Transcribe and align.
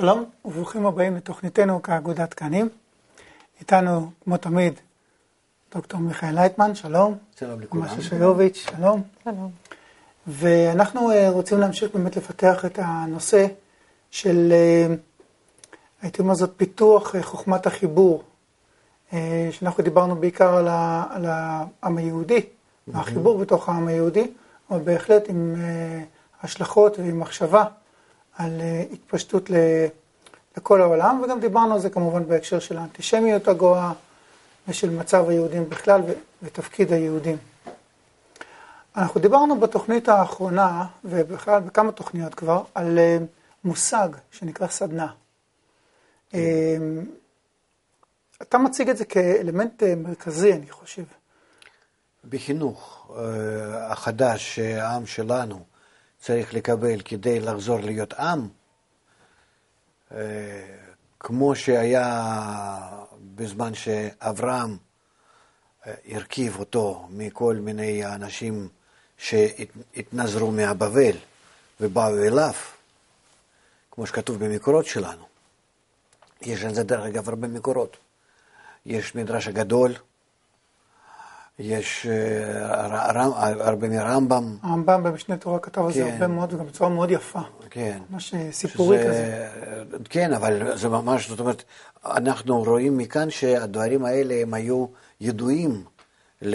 שלום 0.00 0.24
וברוכים 0.44 0.86
הבאים 0.86 1.16
לתוכניתנו 1.16 1.82
כאגודת 1.82 2.34
קנים. 2.34 2.68
איתנו, 3.60 4.10
כמו 4.24 4.36
תמיד, 4.36 4.74
דוקטור 5.74 6.00
מיכאל 6.00 6.34
לייטמן, 6.34 6.74
שלום. 6.74 7.18
שלום 7.36 7.60
לכולם. 7.60 7.84
משה 7.84 8.02
שיוביץ', 8.02 8.56
שלום. 8.56 9.02
שלום. 9.24 9.50
ואנחנו 10.26 11.10
אה, 11.10 11.30
רוצים 11.30 11.58
להמשיך 11.58 11.90
באמת 11.94 12.16
לפתח 12.16 12.64
את 12.64 12.78
הנושא 12.82 13.46
של, 14.10 14.52
אה, 14.52 14.94
הייתי 16.02 16.22
אומר 16.22 16.34
זאת, 16.34 16.52
פיתוח 16.56 17.16
אה, 17.16 17.22
חוכמת 17.22 17.66
החיבור, 17.66 18.22
שאנחנו 19.50 19.84
דיברנו 19.84 20.16
בעיקר 20.16 20.56
על, 20.56 20.68
ה, 20.68 21.04
על 21.10 21.26
העם 21.26 21.96
היהודי, 21.98 22.46
החיבור 22.94 23.38
בתוך 23.38 23.68
העם 23.68 23.88
היהודי, 23.88 24.30
אבל 24.70 24.78
בהחלט 24.78 25.28
עם 25.28 25.54
השלכות 26.42 26.98
ועם 26.98 27.20
מחשבה 27.20 27.64
על 28.40 28.60
התפשטות 28.92 29.50
לכל 30.56 30.82
העולם, 30.82 31.22
וגם 31.24 31.40
דיברנו 31.40 31.74
על 31.74 31.80
זה 31.80 31.90
כמובן 31.90 32.28
בהקשר 32.28 32.58
של 32.58 32.78
האנטישמיות 32.78 33.48
הגואה 33.48 33.92
ושל 34.68 34.90
מצב 34.90 35.28
היהודים 35.28 35.70
בכלל 35.70 36.00
ותפקיד 36.42 36.92
היהודים. 36.92 37.36
אנחנו 38.96 39.20
דיברנו 39.20 39.60
בתוכנית 39.60 40.08
האחרונה, 40.08 40.86
ובכלל 41.04 41.60
בכמה 41.60 41.92
תוכניות 41.92 42.34
כבר, 42.34 42.62
על 42.74 42.98
אה, 42.98 43.18
מושג 43.64 44.08
שנקרא 44.30 44.66
סדנה. 44.66 45.12
אה, 46.34 46.76
אתה 48.42 48.58
מציג 48.58 48.88
את 48.88 48.96
זה 48.96 49.04
כאלמנט 49.04 49.82
אה, 49.82 49.94
מרכזי, 49.96 50.52
אני 50.52 50.70
חושב. 50.70 51.04
בחינוך 52.28 53.10
החדש 53.90 54.54
שהעם 54.54 55.06
שלנו 55.06 55.69
צריך 56.20 56.54
לקבל 56.54 57.00
כדי 57.00 57.40
לחזור 57.40 57.80
להיות 57.80 58.14
עם, 58.14 58.48
כמו 61.20 61.54
שהיה 61.56 63.04
בזמן 63.34 63.74
שאברהם 63.74 64.76
הרכיב 65.84 66.58
אותו 66.58 67.06
מכל 67.10 67.56
מיני 67.56 68.06
אנשים 68.06 68.68
שהתנזרו 69.18 70.50
מהבבל 70.50 71.16
ובאו 71.80 72.18
אליו, 72.22 72.52
כמו 73.90 74.06
שכתוב 74.06 74.44
במקורות 74.44 74.86
שלנו. 74.86 75.24
יש 76.42 76.64
על 76.64 76.74
זה 76.74 76.82
דרך 76.82 77.06
אגב 77.06 77.28
הרבה 77.28 77.48
מקורות. 77.48 77.96
יש 78.86 79.14
מדרש 79.14 79.48
הגדול, 79.48 79.94
יש 81.60 82.06
אה, 82.06 82.86
רם, 83.12 83.30
הרבה 83.60 83.88
מרמב"ם. 83.88 84.56
הרמב"ם 84.62 85.02
במשנה 85.02 85.36
תורה 85.36 85.58
כתב 85.58 85.84
על 85.84 85.92
זה 85.92 86.04
כן. 86.04 86.12
הרבה 86.12 86.26
מאוד, 86.26 86.54
וגם 86.54 86.66
בצורה 86.66 86.90
מאוד 86.90 87.10
יפה. 87.10 87.40
כן. 87.70 87.98
ממש 88.10 88.34
אה, 88.34 88.48
סיפורי 88.52 88.98
כזה. 88.98 89.48
כן, 90.08 90.32
אבל 90.32 90.76
זה 90.76 90.88
ממש, 90.88 91.28
זאת 91.28 91.40
אומרת, 91.40 91.62
אנחנו 92.04 92.62
רואים 92.62 92.98
מכאן 92.98 93.30
שהדברים 93.30 94.04
האלה 94.04 94.34
הם 94.34 94.54
היו 94.54 94.86
ידועים 95.20 95.84
כן. 96.40 96.46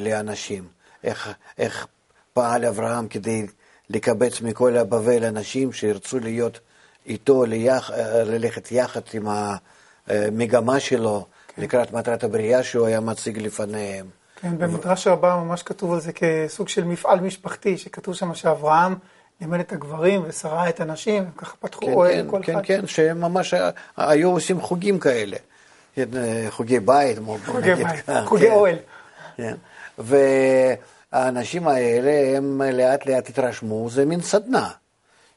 לאנשים. 0.00 0.64
איך, 1.04 1.34
איך 1.58 1.86
פעל 2.32 2.64
אברהם 2.64 3.08
כדי 3.08 3.46
לקבץ 3.90 4.40
מכל 4.40 4.76
הבבל 4.76 5.24
אנשים 5.24 5.72
שירצו 5.72 6.18
להיות 6.18 6.60
איתו, 7.06 7.44
ליח, 7.44 7.90
ללכת 8.26 8.72
יחד 8.72 9.00
עם 9.12 9.26
המגמה 10.06 10.80
שלו 10.80 11.26
כן. 11.56 11.62
לקראת 11.62 11.92
מטרת 11.92 12.24
הבריאה 12.24 12.62
שהוא 12.62 12.86
היה 12.86 13.00
מציג 13.00 13.38
לפניהם. 13.38 14.21
כן, 14.42 14.58
במדרש 14.58 15.06
רבה 15.06 15.36
ממש 15.36 15.62
כתוב 15.62 15.92
על 15.92 16.00
זה 16.00 16.12
כסוג 16.12 16.68
של 16.68 16.84
מפעל 16.84 17.20
משפחתי, 17.20 17.78
שכתוב 17.78 18.14
שם 18.14 18.34
שאברהם 18.34 18.94
לימד 19.40 19.60
את 19.60 19.72
הגברים 19.72 20.22
ושרה 20.26 20.68
את 20.68 20.80
הנשים, 20.80 21.22
הם 21.22 21.30
ככה 21.36 21.56
פתחו 21.60 21.86
כן, 21.86 21.92
אוהל 21.92 22.22
כן, 22.22 22.30
כל 22.30 22.40
כן, 22.42 22.52
אחד. 22.52 22.62
כן, 22.64 22.86
שהם 22.86 23.20
ממש 23.20 23.54
היו 23.96 24.30
עושים 24.30 24.60
חוגים 24.60 24.98
כאלה, 24.98 25.36
חוגי 26.50 26.80
בית, 26.80 27.18
חוגי 27.46 27.74
בית, 27.74 28.04
חוגי 28.24 28.46
כן. 28.46 28.52
אוהל. 28.52 28.76
כן. 29.36 29.54
האנשים 31.12 31.68
האלה, 31.68 32.36
הם 32.36 32.62
לאט 32.62 33.06
לאט 33.06 33.28
התרשמו, 33.28 33.90
זה 33.90 34.04
מין 34.04 34.20
סדנה, 34.20 34.70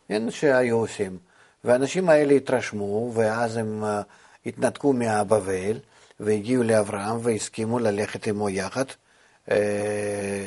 כן, 0.07 0.31
שהיו 0.31 0.77
עושים. 0.77 1.17
והאנשים 1.63 2.09
האלה 2.09 2.33
התרשמו, 2.33 3.11
ואז 3.13 3.57
הם 3.57 3.83
uh, 3.83 4.03
התנתקו 4.45 4.93
מהבבל, 4.93 5.77
והגיעו 6.19 6.63
לאברהם 6.63 7.17
והסכימו 7.21 7.79
ללכת 7.79 8.27
עמו 8.27 8.49
יחד, 8.49 8.85
uh, 8.85 9.51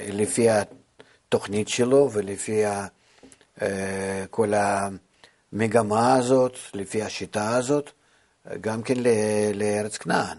לפי 0.09 0.47
התוכנית 0.51 1.69
שלו 1.69 2.11
ולפי 2.13 2.63
uh, 2.67 3.65
כל 4.31 4.53
המגמה 5.53 6.15
הזאת, 6.15 6.57
לפי 6.75 7.03
השיטה 7.03 7.57
הזאת, 7.57 7.91
גם 8.61 8.83
כן 8.83 8.95
לארץ 9.55 9.97
כנען, 9.97 10.39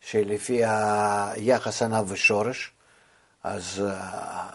שלפי 0.00 0.60
היחס 0.64 1.82
עניו 1.82 2.06
ושורש, 2.08 2.72
אז 3.44 3.82
אה, 3.86 4.48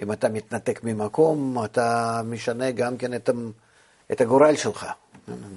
אם 0.00 0.12
אתה 0.12 0.28
מתנתק 0.28 0.80
ממקום, 0.84 1.64
אתה 1.64 2.20
משנה 2.24 2.70
גם 2.70 2.96
כן 2.96 3.14
את, 3.14 3.30
את 4.12 4.20
הגורל 4.20 4.56
שלך. 4.56 4.86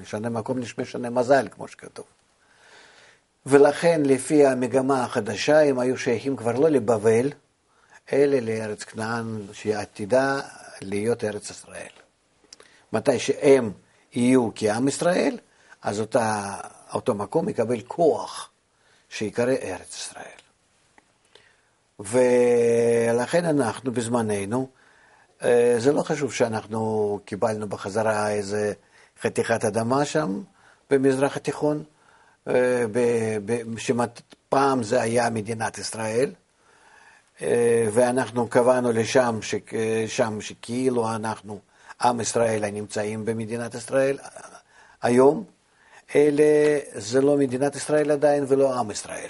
משנה 0.01 0.29
מקום, 0.29 0.59
משנה 0.77 1.09
מזל, 1.09 1.47
כמו 1.51 1.67
שכתוב. 1.67 2.05
ולכן, 3.49 4.01
לפי 4.05 4.45
המגמה 4.45 5.03
החדשה, 5.03 5.63
הם 5.63 5.79
היו 5.79 5.97
שייכים 5.97 6.35
כבר 6.35 6.51
לא 6.51 6.69
לבבל, 6.69 7.31
אלא 8.13 8.39
לארץ 8.39 8.83
כנען, 8.83 9.41
שעתידה 9.53 10.41
להיות 10.81 11.23
ארץ 11.23 11.49
ישראל. 11.49 11.89
מתי 12.93 13.19
שהם 13.19 13.71
יהיו 14.13 14.49
כעם 14.55 14.87
ישראל, 14.87 15.37
אז 15.81 15.99
אותה, 15.99 16.55
אותו 16.93 17.15
מקום 17.15 17.49
יקבל 17.49 17.81
כוח 17.81 18.49
שיקרא 19.09 19.53
ארץ 19.63 19.95
ישראל. 19.95 20.37
ולכן 21.99 23.45
אנחנו 23.45 23.91
בזמננו, 23.91 24.67
אה, 25.43 25.75
זה 25.77 25.91
לא 25.93 26.01
חשוב 26.01 26.33
שאנחנו 26.33 27.19
קיבלנו 27.25 27.67
בחזרה 27.69 28.31
איזה 28.31 28.73
חתיכת 29.21 29.65
אדמה 29.65 30.05
שם 30.05 30.41
במזרח 30.89 31.37
התיכון, 31.37 31.83
שפעם 33.77 34.83
זה 34.83 35.01
היה 35.01 35.29
מדינת 35.29 35.77
ישראל, 35.77 36.31
אה, 37.41 37.87
ואנחנו 37.93 38.47
קבענו 38.47 38.91
לשם, 38.91 39.39
שם 40.07 40.41
שכאילו 40.41 41.15
אנחנו 41.15 41.59
עם 42.01 42.19
ישראל 42.21 42.63
הנמצאים 42.63 43.25
במדינת 43.25 43.75
ישראל 43.75 44.17
היום, 45.01 45.43
אלה 46.15 46.79
זה 46.93 47.21
לא 47.21 47.37
מדינת 47.37 47.75
ישראל 47.75 48.11
עדיין 48.11 48.45
ולא 48.47 48.79
עם 48.79 48.91
ישראל. 48.91 49.29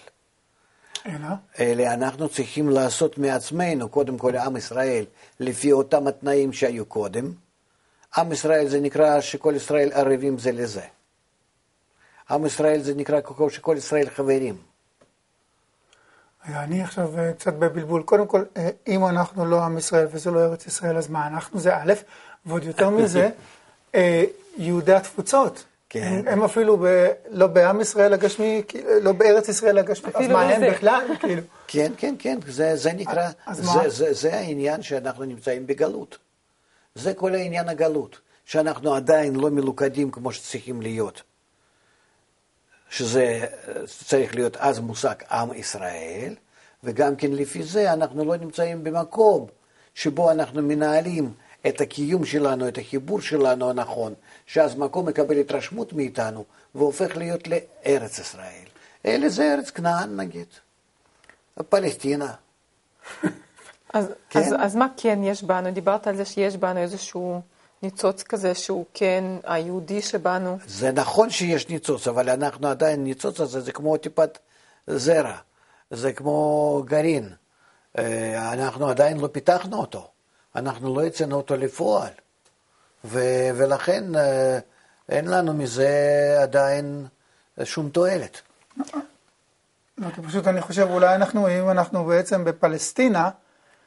אלא? 1.05 1.27
אלא 1.59 1.83
אנחנו 1.83 2.29
צריכים 2.29 2.69
לעשות 2.69 3.17
מעצמנו, 3.17 3.89
קודם 3.89 4.17
כל 4.17 4.35
עם 4.35 4.57
ישראל, 4.57 5.05
לפי 5.39 5.71
אותם 5.71 6.07
התנאים 6.07 6.53
שהיו 6.53 6.85
קודם. 6.85 7.31
עם 8.17 8.31
ישראל 8.31 8.67
זה 8.67 8.79
נקרא 8.79 9.21
שכל 9.21 9.53
ישראל 9.55 9.91
ערבים 9.93 10.37
זה 10.39 10.51
לזה. 10.51 10.81
עם 12.31 12.45
ישראל 12.45 12.81
זה 12.81 12.93
נקרא 12.95 13.19
שכל 13.49 13.75
ישראל 13.77 14.09
חברים. 14.09 14.57
אני 16.47 16.83
עכשיו 16.83 17.19
אה, 17.19 17.33
קצת 17.33 17.53
בבלבול. 17.53 18.03
קודם 18.03 18.27
כל, 18.27 18.43
אה, 18.57 18.69
אם 18.87 19.05
אנחנו 19.05 19.45
לא 19.45 19.63
עם 19.63 19.77
ישראל 19.77 20.07
וזה 20.11 20.31
לא 20.31 20.39
ארץ 20.39 20.67
ישראל, 20.67 20.97
אז 20.97 21.09
מה 21.09 21.27
אנחנו? 21.27 21.59
זה 21.59 21.75
א', 21.75 21.93
ועוד 22.45 22.63
יותר 22.63 22.89
מזה, 22.89 23.29
אה, 23.95 24.23
יהודי 24.57 24.93
התפוצות. 24.93 25.63
כן. 25.89 26.21
הם, 26.27 26.43
אפילו 26.43 26.77
ב, 26.77 27.07
לא 27.29 27.47
בעם 27.47 27.81
ישראל 27.81 28.13
הגשמי, 28.13 28.63
לא 29.01 29.11
בארץ 29.11 29.49
ישראל 29.49 29.77
הגשמי, 29.77 30.11
אז 30.15 30.27
מה 30.27 30.41
הם 30.41 30.71
בכלל? 30.71 31.05
כאילו. 31.19 31.41
כן, 31.67 31.91
כן, 31.97 32.15
כן, 32.19 32.39
זה, 32.47 32.75
זה 32.75 32.93
נקרא, 32.93 33.29
זה, 33.51 33.89
זה, 33.89 34.13
זה 34.13 34.35
העניין 34.35 34.81
שאנחנו 34.81 35.23
נמצאים 35.25 35.67
בגלות. 35.67 36.17
זה 36.95 37.13
כל 37.13 37.35
העניין 37.35 37.69
הגלות, 37.69 38.19
שאנחנו 38.45 38.95
עדיין 38.95 39.35
לא 39.35 39.49
מלוכדים 39.49 40.11
כמו 40.11 40.31
שצריכים 40.31 40.81
להיות. 40.81 41.23
שזה 42.89 43.45
צריך 44.07 44.35
להיות 44.35 44.57
אז 44.57 44.79
מושג 44.79 45.15
עם 45.31 45.53
ישראל, 45.53 46.35
וגם 46.83 47.15
כן 47.15 47.31
לפי 47.31 47.63
זה 47.63 47.93
אנחנו 47.93 48.25
לא 48.25 48.37
נמצאים 48.37 48.83
במקום 48.83 49.45
שבו 49.95 50.31
אנחנו 50.31 50.61
מנהלים 50.61 51.33
את 51.67 51.81
הקיום 51.81 52.25
שלנו, 52.25 52.67
את 52.67 52.77
החיבור 52.77 53.21
שלנו 53.21 53.69
הנכון, 53.69 54.13
שאז 54.45 54.75
מקום 54.75 55.05
מקבל 55.05 55.37
התרשמות 55.37 55.93
מאיתנו 55.93 56.45
והופך 56.75 57.17
להיות 57.17 57.47
לארץ 57.47 58.19
ישראל. 58.19 58.65
אלה 59.05 59.29
זה 59.29 59.53
ארץ 59.53 59.69
כנען 59.69 60.19
נגיד, 60.19 60.47
פלסטינה. 61.69 62.33
אז, 63.93 64.09
כן? 64.29 64.39
אז, 64.39 64.55
אז 64.59 64.75
מה 64.75 64.87
כן 64.97 65.19
יש 65.23 65.43
בנו? 65.43 65.71
דיברת 65.71 66.07
על 66.07 66.15
זה 66.15 66.25
שיש 66.25 66.57
בנו 66.57 66.79
איזשהו 66.79 67.41
ניצוץ 67.83 68.23
כזה 68.23 68.55
שהוא 68.55 68.85
כן 68.93 69.23
היהודי 69.43 70.01
שבנו. 70.01 70.57
זה 70.67 70.91
נכון 70.91 71.29
שיש 71.29 71.69
ניצוץ, 71.69 72.07
אבל 72.07 72.29
אנחנו 72.29 72.67
עדיין, 72.67 73.03
ניצוץ 73.03 73.39
הזה 73.39 73.61
זה 73.61 73.71
כמו 73.71 73.97
טיפת 73.97 74.37
זרע, 74.87 75.37
זה 75.91 76.13
כמו 76.13 76.83
גרעין. 76.85 77.33
אה, 77.97 78.53
אנחנו 78.53 78.89
עדיין 78.89 79.19
לא 79.19 79.27
פיתחנו 79.27 79.79
אותו. 79.79 80.07
אנחנו 80.55 80.95
לא 80.95 81.05
הצאנו 81.05 81.35
אותו 81.35 81.57
לפועל. 81.57 82.11
ו- 83.05 83.49
ולכן 83.55 84.03
uh, 84.15 84.19
אין 85.09 85.27
לנו 85.27 85.53
מזה 85.53 85.89
עדיין 86.41 87.05
שום 87.63 87.89
תועלת. 87.89 88.41
לא, 89.97 90.09
כי 90.15 90.21
פשוט 90.21 90.47
אני 90.47 90.61
חושב, 90.61 90.87
אולי 90.89 91.15
אנחנו, 91.15 91.47
אם 91.47 91.69
אנחנו 91.69 92.05
בעצם 92.05 92.45
בפלסטינה, 92.45 93.29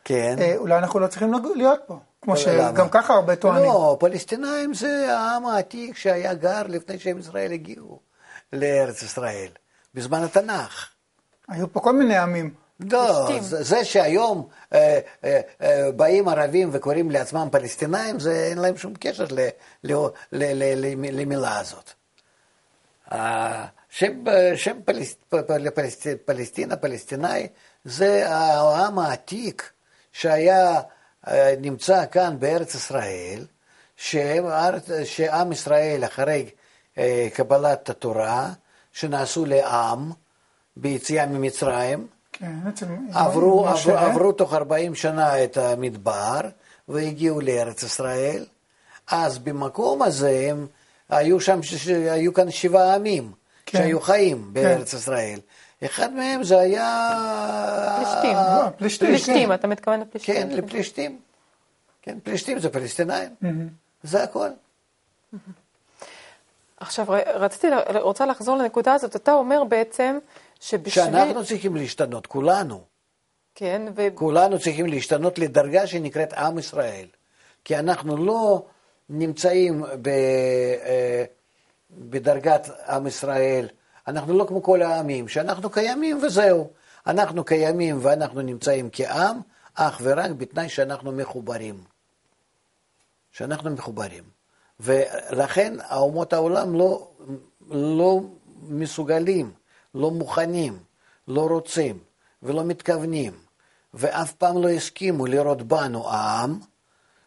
כן. 0.04 0.36
אה, 0.40 0.56
אולי 0.56 0.78
אנחנו 0.78 1.00
לא 1.00 1.06
צריכים 1.06 1.32
להיות 1.56 1.80
פה. 1.86 1.98
כמו 2.22 2.36
שגם 2.36 2.88
ככה 2.90 3.14
הרבה 3.14 3.36
טוענים. 3.36 3.64
לא, 3.64 3.96
פלסטינאים 4.00 4.74
זה 4.74 5.18
העם 5.18 5.46
העתיק 5.46 5.96
שהיה 5.96 6.34
גר 6.34 6.62
לפני 6.68 6.98
שהם 6.98 7.18
ישראל 7.18 7.52
הגיעו 7.52 8.00
לארץ 8.52 9.02
ישראל, 9.02 9.48
בזמן 9.94 10.22
התנ"ך. 10.22 10.88
היו 11.48 11.72
פה 11.72 11.80
כל 11.80 11.92
מיני 11.92 12.16
עמים. 12.16 12.54
לא, 12.80 13.40
זה, 13.40 13.62
זה 13.62 13.84
שהיום 13.84 14.48
אה, 14.72 15.00
אה, 15.24 15.40
אה, 15.62 15.92
באים 15.96 16.28
ערבים 16.28 16.68
וקוראים 16.72 17.10
לעצמם 17.10 17.48
פלסטינאים, 17.52 18.20
זה 18.20 18.46
אין 18.50 18.58
להם 18.58 18.76
שום 18.76 18.92
קשר 19.00 19.26
ל, 19.30 19.40
ל, 19.84 19.92
ל, 19.92 20.08
ל, 20.32 20.74
ל, 20.76 21.20
למילה 21.20 21.58
הזאת. 21.58 21.90
שם, 23.88 24.24
שם 24.56 24.78
פלסט, 24.84 25.34
פלסט, 25.74 26.06
פלסטינה, 26.24 26.76
פלסטיני, 26.76 27.48
זה 27.84 28.28
העם 28.28 28.98
העתיק 28.98 29.70
שהיה 30.12 30.70
אה, 30.70 30.80
נמצא 31.60 32.04
כאן 32.10 32.36
בארץ 32.38 32.74
ישראל, 32.74 33.44
שעם 35.04 35.52
ישראל 35.52 36.04
אחרי 36.04 36.50
אה, 36.98 37.28
קבלת 37.34 37.90
התורה, 37.90 38.50
שנעשו 38.92 39.44
לעם 39.44 40.10
ביציאה 40.76 41.26
ממצרים, 41.26 42.06
כן, 42.32 42.52
עברו, 43.12 43.68
עברו, 43.68 43.92
עברו 43.92 44.32
תוך 44.32 44.54
40 44.54 44.94
שנה 44.94 45.44
את 45.44 45.56
המדבר 45.56 46.40
והגיעו 46.88 47.40
לארץ 47.40 47.82
ישראל, 47.82 48.44
אז 49.10 49.38
במקום 49.38 50.02
הזה 50.02 50.46
הם 50.50 50.66
היו 51.08 51.40
שם, 51.40 51.60
היו 52.10 52.34
כאן 52.34 52.50
שבעה 52.50 52.94
עמים 52.94 53.32
כן. 53.66 53.78
שהיו 53.78 54.00
חיים 54.00 54.38
כן. 54.38 54.52
בארץ 54.52 54.90
כן. 54.90 54.96
ישראל. 54.96 55.40
אחד 55.84 56.12
מהם 56.12 56.44
זה 56.44 56.58
היה... 56.58 57.08
פלישתים, 57.96 58.36
אה, 58.36 58.70
פלישתים, 58.70 59.08
פלישתים, 59.08 59.48
כן. 59.48 59.54
אתה 59.54 59.66
מתכוון 59.66 60.00
לפלישתים. 60.00 60.34
כן, 60.34 60.50
לפלישתים. 60.50 61.18
כן, 62.02 62.18
פלישתים 62.22 62.58
זה 62.58 62.70
פלסטינאים, 62.70 63.34
זה 64.02 64.22
הכל. 64.22 64.48
עכשיו, 66.80 67.06
רציתי, 67.34 67.66
רוצה 68.00 68.26
לחזור 68.26 68.56
לנקודה 68.56 68.94
הזאת, 68.94 69.16
אתה 69.16 69.32
אומר 69.32 69.64
בעצם 69.64 70.18
שבשביל... 70.60 71.04
שאנחנו 71.04 71.44
צריכים 71.44 71.76
להשתנות, 71.76 72.26
כולנו. 72.26 72.80
כן, 73.54 73.82
ו... 73.96 74.08
כולנו 74.14 74.58
צריכים 74.58 74.86
להשתנות 74.86 75.38
לדרגה 75.38 75.86
שנקראת 75.86 76.32
עם 76.32 76.58
ישראל. 76.58 77.06
כי 77.64 77.76
אנחנו 77.78 78.16
לא 78.16 78.62
נמצאים 79.08 79.82
ב... 80.02 80.08
אה, 80.08 81.24
בדרגת 81.90 82.68
עם 82.88 83.06
ישראל, 83.06 83.68
אנחנו 84.08 84.38
לא 84.38 84.44
כמו 84.44 84.62
כל 84.62 84.82
העמים, 84.82 85.28
שאנחנו 85.28 85.70
קיימים 85.70 86.22
וזהו. 86.22 86.70
אנחנו 87.06 87.44
קיימים 87.44 87.98
ואנחנו 88.02 88.42
נמצאים 88.42 88.88
כעם, 88.92 89.40
אך 89.74 90.00
ורק 90.02 90.30
בתנאי 90.30 90.68
שאנחנו 90.68 91.12
מחוברים. 91.12 91.84
שאנחנו 93.32 93.70
מחוברים. 93.70 94.24
ולכן 94.80 95.74
האומות 95.80 96.32
העולם 96.32 96.74
לא, 96.74 97.10
לא 97.70 98.20
מסוגלים, 98.62 99.52
לא 99.94 100.10
מוכנים, 100.10 100.78
לא 101.28 101.46
רוצים 101.46 101.98
ולא 102.42 102.64
מתכוונים, 102.64 103.32
ואף 103.94 104.32
פעם 104.32 104.62
לא 104.62 104.68
הסכימו 104.68 105.26
לראות 105.26 105.62
בנו 105.62 106.10
עם, 106.10 106.58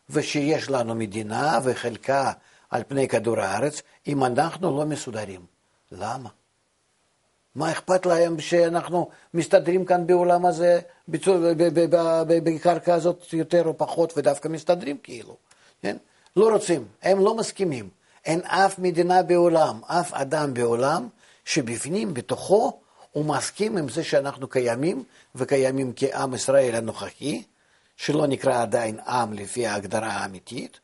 ושיש 0.09 0.69
לנו 0.69 0.95
מדינה 0.95 1.59
וחלקה 1.63 2.31
על 2.69 2.83
פני 2.87 3.07
כדור 3.07 3.39
הארץ, 3.39 3.81
אם 4.07 4.23
אנחנו 4.23 4.77
לא 4.77 4.85
מסודרים. 4.85 5.45
למה? 5.91 6.29
מה 7.55 7.71
אכפת 7.71 8.05
להם 8.05 8.39
שאנחנו 8.39 9.09
מסתדרים 9.33 9.85
כאן 9.85 10.07
בעולם 10.07 10.45
הזה, 10.45 10.79
בקרקע 12.27 12.93
הזאת 12.93 13.33
יותר 13.33 13.65
או 13.65 13.77
פחות, 13.77 14.13
ודווקא 14.17 14.47
מסתדרים 14.47 14.97
כאילו, 15.03 15.35
כן? 15.81 15.97
לא 16.35 16.49
רוצים, 16.49 16.85
הם 17.01 17.19
לא 17.19 17.35
מסכימים. 17.35 17.89
אין 18.25 18.41
אף 18.41 18.79
מדינה 18.79 19.23
בעולם, 19.23 19.81
אף 19.87 20.13
אדם 20.13 20.53
בעולם, 20.53 21.07
שבפנים, 21.45 22.13
בתוכו, 22.13 22.79
הוא 23.11 23.25
מסכים 23.25 23.77
עם 23.77 23.89
זה 23.89 24.03
שאנחנו 24.03 24.47
קיימים, 24.47 25.03
וקיימים 25.35 25.93
כעם 25.95 26.33
ישראל 26.33 26.75
הנוכחי, 26.75 27.43
שלא 27.97 28.27
נקרא 28.27 28.61
עדיין 28.61 28.99
עם 29.07 29.33
לפי 29.33 29.67
ההגדרה 29.67 30.11
האמיתית, 30.11 30.79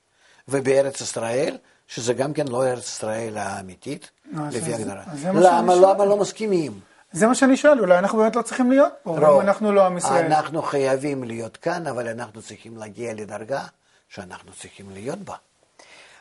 ובארץ 0.48 1.01
ישראל, 1.01 1.57
שזה 1.89 2.13
גם 2.13 2.33
כן 2.33 2.47
לא 2.47 2.65
ארץ 2.65 2.88
ישראל 2.88 3.38
האמיתית, 3.38 4.09
אה, 4.38 4.50
לפי 4.51 4.74
ההגדרה. 4.74 5.03
למה, 5.33 5.75
למה 5.75 6.06
לא 6.06 6.18
מסכימים? 6.18 6.80
זה 7.12 7.27
מה 7.27 7.36
שאני 7.36 7.57
שואל, 7.57 7.80
אולי 7.80 8.00
אנחנו 8.00 8.18
באמת 8.18 8.36
לא 8.36 8.41
צריכים 8.41 8.71
להיות 8.71 8.94
פה, 9.03 9.18
אם 9.18 9.41
אנחנו 9.41 9.71
לא 9.71 9.86
עם 9.86 9.97
ישראל. 9.97 10.25
אנחנו 10.25 10.62
חייבים 10.62 11.24
להיות 11.24 11.57
כאן, 11.57 11.88
אבל 11.88 12.07
אנחנו 12.07 12.41
צריכים 12.41 12.77
להגיע 12.77 13.13
לדרגה 13.13 13.63
שאנחנו 14.09 14.51
צריכים 14.51 14.89
להיות 14.94 15.19
בה. 15.19 15.36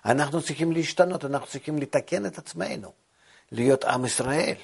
אנחנו 0.05 0.43
צריכים 0.43 0.73
להשתנות, 0.73 1.25
אנחנו 1.25 1.47
צריכים 1.47 1.79
לתקן 1.79 2.27
את 2.27 2.39
עצמנו, 2.39 2.93
להיות 3.53 3.85
עם 3.85 4.05
ישראל. 4.05 4.57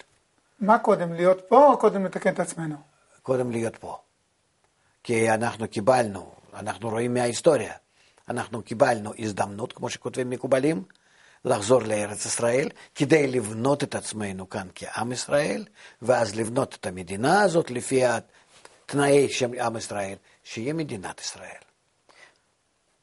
מה 0.61 0.79
קודם, 0.79 1.13
להיות 1.13 1.41
פה 1.49 1.67
או 1.67 1.79
קודם 1.79 2.05
לתקן 2.05 2.33
את 2.33 2.41
עצמנו? 2.41 2.77
קודם 3.23 3.51
להיות 3.51 3.77
פה. 3.77 3.99
כי 5.03 5.31
אנחנו 5.31 5.69
קיבלנו, 5.69 6.33
אנחנו 6.55 6.89
רואים 6.89 7.15
מההיסטוריה, 7.15 7.73
אנחנו 8.29 8.63
קיבלנו 8.63 9.13
הזדמנות, 9.19 9.73
כמו 9.73 9.91
שכותבים 9.91 10.31
מקובלים, 10.31 10.85
לחזור 11.45 11.83
לארץ 11.83 12.27
ישראל, 12.27 12.69
כדי 12.95 13.27
לבנות 13.27 13.83
את 13.83 13.95
עצמנו 13.95 14.49
כאן 14.49 14.69
כעם 14.75 15.13
ישראל, 15.13 15.65
ואז 16.03 16.35
לבנות 16.37 16.77
את 16.81 16.87
המדינה 16.87 17.43
הזאת 17.43 17.71
לפי 17.71 18.03
התנאי 18.05 19.29
של 19.29 19.55
עם 19.61 19.77
ישראל, 19.77 20.17
שיהיה 20.45 20.73
מדינת 20.73 21.21
ישראל. 21.21 21.65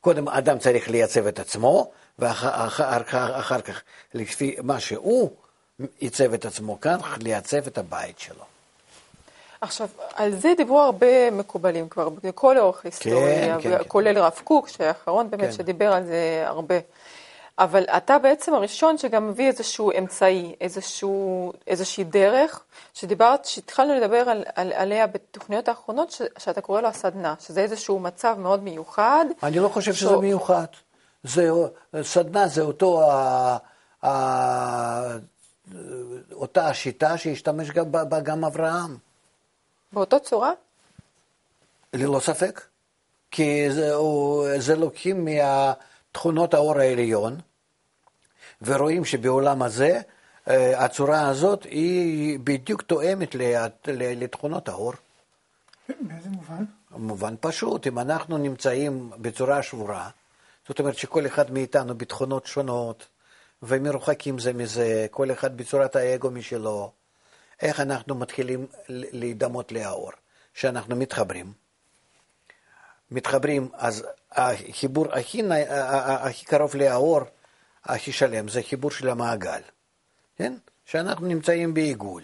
קודם 0.02 0.28
אדם 0.28 0.60
צריך 0.60 0.90
לייצב 0.90 1.28
את 1.28 1.40
עצמו, 1.40 1.92
ואחר 2.20 3.62
כך, 3.62 3.82
לפי 4.14 4.56
מה 4.64 4.80
שהוא 4.80 5.32
ייצב 6.02 6.34
את 6.34 6.46
עצמו 6.46 6.80
כאן, 6.80 6.98
לייצב 7.18 7.68
את 7.68 7.78
הבית 7.78 8.20
שלו. 8.20 8.51
עכשיו, 9.62 9.88
על 10.16 10.36
זה 10.36 10.54
דיברו 10.58 10.82
הרבה 10.82 11.32
מקובלים 11.32 11.90
כבר, 11.90 12.10
בכל 12.10 12.58
אורך 12.58 12.86
ההיסטוריה, 12.86 13.60
כן, 13.60 13.70
כן, 13.70 13.78
כולל 13.88 14.14
כן. 14.14 14.20
רב 14.20 14.42
קוק, 14.44 14.68
שהאחרון 14.68 15.30
באמת 15.30 15.44
כן. 15.44 15.52
שדיבר 15.52 15.94
על 15.94 16.06
זה 16.06 16.44
הרבה. 16.46 16.76
אבל 17.60 17.84
אתה 17.84 18.20
בעצם 18.20 18.54
הראשון 18.54 18.98
שגם 18.98 19.30
מביא 19.30 19.48
איזשהו 19.48 19.92
אמצעי, 19.98 20.56
איזשהו, 20.62 21.54
איזושהי 21.68 22.04
דרך, 22.04 22.64
שדיברת, 22.94 23.46
שהתחלנו 23.46 23.96
לדבר 23.96 24.18
על, 24.18 24.44
על, 24.56 24.74
עליה 24.74 25.08
בתוכניות 25.08 25.68
האחרונות, 25.68 26.12
ש, 26.12 26.22
שאתה 26.38 26.62
קורא 26.62 26.82
לו 26.82 26.88
הסדנה, 26.88 27.36
שזה 27.40 27.62
איזשהו 27.62 28.00
מצב 28.00 28.36
מאוד 28.40 28.64
מיוחד. 28.64 29.26
אני 29.44 29.60
לא 29.60 29.68
חושב 29.68 29.94
ש... 29.94 30.00
שזה 30.00 30.18
מיוחד. 30.18 30.66
זה, 31.24 31.50
סדנה 32.02 32.48
זה 32.48 32.62
אותו, 32.62 33.12
ה, 33.12 33.58
ה, 34.06 35.18
אותה 36.34 36.68
השיטה 36.68 37.18
שהשתמש 37.18 37.72
גם, 37.72 37.92
בה 37.92 38.20
גם 38.20 38.46
אברהם. 38.46 39.11
באותו 39.94 40.20
צורה? 40.20 40.52
ללא 41.94 42.20
ספק. 42.20 42.62
כי 43.32 43.72
זה, 43.72 43.92
זה 44.58 44.76
לוקחים 44.76 45.26
מהתכונות 45.26 46.54
האור 46.54 46.80
העליון, 46.80 47.38
ורואים 48.62 49.06
שבעולם 49.06 49.62
הזה, 49.62 50.02
אה, 50.48 50.86
הצורה 50.86 51.30
הזאת 51.30 51.64
היא 51.64 52.40
בדיוק 52.44 52.82
תואמת 52.82 53.36
לתכונות 53.88 54.70
האור. 54.70 54.94
באיזה 56.00 56.30
מובן? 56.30 56.64
מובן 56.92 57.36
פשוט, 57.40 57.88
אם 57.88 58.00
אנחנו 58.00 58.38
נמצאים 58.38 59.12
בצורה 59.18 59.64
שבורה, 59.64 60.10
זאת 60.68 60.80
אומרת 60.80 60.98
שכל 60.98 61.26
אחד 61.26 61.52
מאיתנו 61.52 61.98
בתכונות 61.98 62.46
שונות, 62.46 63.08
ומרוחקים 63.64 64.40
זה 64.40 64.54
מזה, 64.54 65.08
כל 65.12 65.32
אחד 65.32 65.58
בצורת 65.58 65.96
האגו 65.96 66.32
משלו, 66.32 66.92
איך 67.62 67.80
אנחנו 67.80 68.16
מתחילים 68.16 68.68
להידמות 68.90 69.72
לאור, 69.72 70.12
שאנחנו 70.54 70.96
מתחברים. 70.96 71.54
מתחברים, 73.12 73.70
אז 73.74 74.06
החיבור 74.32 75.06
הכי, 75.14 75.42
הכי 76.00 76.46
קרוב 76.46 76.76
לאור, 76.76 77.20
הכי 77.84 78.12
שלם, 78.12 78.48
זה 78.48 78.62
חיבור 78.64 78.92
של 78.92 79.10
המעגל, 79.10 79.62
כן? 80.36 80.54
שאנחנו 80.86 81.28
נמצאים 81.28 81.74
בעיגול. 81.74 82.24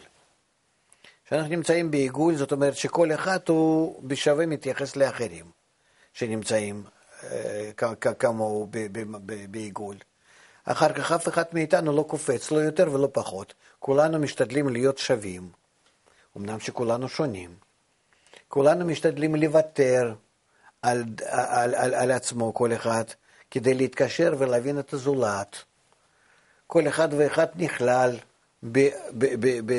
כשאנחנו 1.25 1.49
נמצאים 1.49 1.91
בעיגול, 1.91 2.35
זאת 2.35 2.51
אומרת 2.51 2.75
שכל 2.75 3.11
אחד 3.13 3.39
הוא 3.47 4.03
בשווה 4.03 4.45
מתייחס 4.45 4.95
לאחרים 4.95 5.45
שנמצאים 6.13 6.83
אה, 7.23 7.71
כמוהו 8.19 8.67
בעיגול. 9.51 9.95
אחר 10.67 10.93
כך 10.93 11.11
אף 11.11 11.27
אחד 11.27 11.43
מאיתנו 11.53 11.93
לא 11.93 12.03
קופץ, 12.07 12.51
לא 12.51 12.57
יותר 12.57 12.93
ולא 12.93 13.09
פחות. 13.11 13.53
כולנו 13.79 14.19
משתדלים 14.19 14.69
להיות 14.69 14.97
שווים, 14.97 15.49
אמנם 16.37 16.59
שכולנו 16.59 17.09
שונים. 17.09 17.55
כולנו 18.47 18.85
משתדלים 18.85 19.35
לוותר 19.35 20.13
על, 20.81 21.03
על, 21.25 21.75
על, 21.75 21.93
על 21.93 22.11
עצמו, 22.11 22.53
כל 22.53 22.73
אחד, 22.73 23.03
כדי 23.51 23.73
להתקשר 23.73 24.33
ולהבין 24.37 24.79
את 24.79 24.93
הזולת. 24.93 25.55
כל 26.67 26.87
אחד 26.87 27.09
ואחד 27.11 27.47
נכלל 27.55 28.15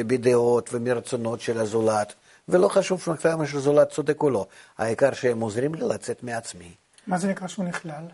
בדעות 0.06 0.70
ומרצונות 0.72 1.40
של 1.40 1.60
הזולת, 1.60 2.14
ולא 2.48 2.68
חשוב 2.68 3.16
כמה 3.22 3.46
שזולת 3.46 3.90
צודק 3.90 4.22
או 4.22 4.30
לא, 4.30 4.46
העיקר 4.78 5.12
שהם 5.12 5.40
עוזרים 5.40 5.74
לי 5.74 5.88
לצאת 5.88 6.22
מעצמי. 6.22 6.74
מה 7.06 7.18
זה 7.18 7.28
נקרא 7.28 7.48
שהוא 7.48 7.64
נכלל? 7.64 8.04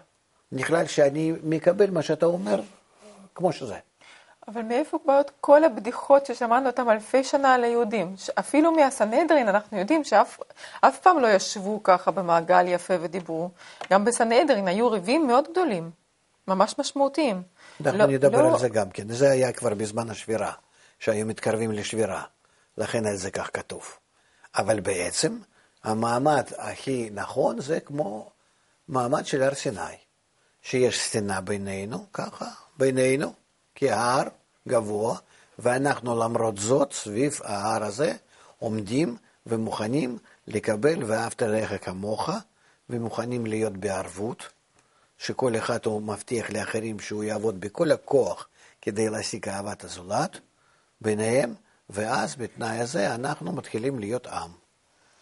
נכלל 0.55 0.87
שאני 0.87 1.33
מקבל 1.43 1.91
מה 1.91 2.03
שאתה 2.03 2.27
אומר 2.27 2.61
כמו 3.35 3.53
שזה. 3.53 3.77
אבל 4.49 4.63
מאיפה 4.63 4.99
באות 5.07 5.31
כל 5.41 5.65
הבדיחות 5.65 6.27
ששמענו 6.27 6.67
אותן 6.67 6.89
אלפי 6.89 7.25
שנה 7.25 7.55
על 7.55 7.65
היהודים? 7.65 8.15
אפילו 8.35 8.73
מהסנהדרין 8.73 9.49
אנחנו 9.49 9.79
יודעים 9.79 10.05
שאף 10.05 10.99
פעם 11.03 11.21
לא 11.21 11.29
ישבו 11.29 11.83
ככה 11.83 12.11
במעגל 12.11 12.69
יפה 12.69 12.95
ודיברו. 13.01 13.51
גם 13.91 14.05
בסנהדרין 14.05 14.69
היו 14.69 14.91
ריבים 14.91 15.27
מאוד 15.27 15.45
גדולים, 15.51 15.91
ממש 16.49 16.75
משמעותיים. 16.79 17.43
אנחנו 17.81 17.99
לא, 17.99 18.07
נדבר 18.07 18.43
לא... 18.43 18.53
על 18.53 18.59
זה 18.59 18.69
גם 18.69 18.91
כן. 18.91 19.09
זה 19.09 19.31
היה 19.31 19.53
כבר 19.53 19.75
בזמן 19.75 20.11
השבירה, 20.11 20.53
שהיו 20.99 21.27
מתקרבים 21.27 21.73
לשבירה. 21.73 22.23
לכן 22.79 23.07
על 23.07 23.17
זה 23.17 23.31
כך 23.31 23.51
כתוב. 23.53 23.83
אבל 24.57 24.81
בעצם 24.81 25.39
המעמד 25.85 26.45
הכי 26.59 27.11
נכון 27.13 27.61
זה 27.61 27.81
כמו 27.81 28.31
מעמד 28.89 29.27
של 29.27 29.43
הר 29.43 29.55
סיני, 29.55 29.97
שיש 30.65 31.01
סצנה 31.01 31.41
בינינו, 31.41 32.07
ככה, 32.13 32.47
בינינו, 32.77 33.33
כהר 33.75 34.23
גבוה, 34.69 35.17
ואנחנו 35.59 36.23
למרות 36.23 36.59
זאת, 36.59 36.93
סביב 36.93 37.41
ההר 37.43 37.85
הזה, 37.85 38.13
עומדים 38.59 39.17
ומוכנים 39.47 40.19
לקבל 40.47 41.05
ואהבת 41.05 41.43
לרעך 41.43 41.85
כמוך, 41.85 42.31
ומוכנים 42.91 43.47
להיות 43.47 43.73
בערבות, 43.73 44.49
שכל 45.19 45.57
אחד 45.57 45.87
הוא 45.87 46.03
מבטיח 46.03 46.51
לאחרים 46.51 47.01
שהוא 47.01 47.25
יעבוד 47.25 47.61
בכל 47.61 47.93
הכוח 47.93 48.49
כדי 48.83 49.09
להשיג 49.09 49.49
אהבת 49.49 49.85
הזולת 49.85 50.39
ביניהם, 51.01 51.55
ואז 51.91 52.37
בתנאי 52.37 52.79
הזה 52.79 53.15
אנחנו 53.15 53.53
מתחילים 53.53 53.99
להיות 53.99 54.27
עם. 54.27 54.51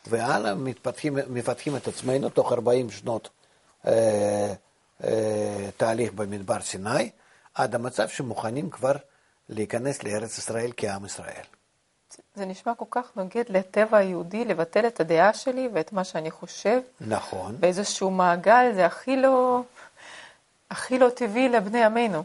והלאה 0.06 0.54
מפתחים, 0.54 1.18
מפתחים 1.28 1.76
את 1.76 1.88
עצמנו 1.88 2.28
תוך 2.28 2.52
40 2.52 2.90
שנות 2.90 3.28
אה, 3.86 4.54
תהליך 5.76 6.12
במדבר 6.12 6.60
סיני, 6.60 7.10
עד 7.54 7.74
המצב 7.74 8.08
שמוכנים 8.08 8.70
כבר 8.70 8.92
להיכנס 9.48 10.02
לארץ 10.02 10.38
ישראל 10.38 10.72
כעם 10.76 11.04
ישראל. 11.04 11.44
זה 12.34 12.44
נשמע 12.46 12.74
כל 12.74 12.84
כך 12.90 13.16
נוגד 13.16 13.44
לטבע 13.48 13.98
היהודי 13.98 14.44
לבטל 14.44 14.86
את 14.86 15.00
הדעה 15.00 15.34
שלי 15.34 15.68
ואת 15.72 15.92
מה 15.92 16.04
שאני 16.04 16.30
חושב. 16.30 16.80
נכון. 17.00 17.56
באיזשהו 17.60 18.10
מעגל, 18.10 18.72
זה 18.74 18.86
הכי 18.86 19.16
לא, 19.16 19.62
הכי 20.70 20.98
לא 20.98 21.08
טבעי 21.16 21.48
לבני 21.48 21.84
עמנו. 21.84 22.24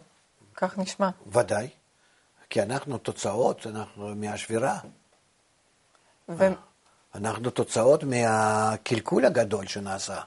כך 0.55 0.77
נשמע. 0.77 1.09
ודאי. 1.27 1.69
כי 2.49 2.61
אנחנו 2.61 2.97
תוצאות, 2.97 3.67
אנחנו 3.67 4.15
מהשבירה. 4.15 4.79
ו... 6.29 6.47
אנחנו 7.15 7.49
תוצאות 7.49 8.03
מהקלקול 8.03 9.25
הגדול 9.25 9.67
שנעשה. 9.67 10.21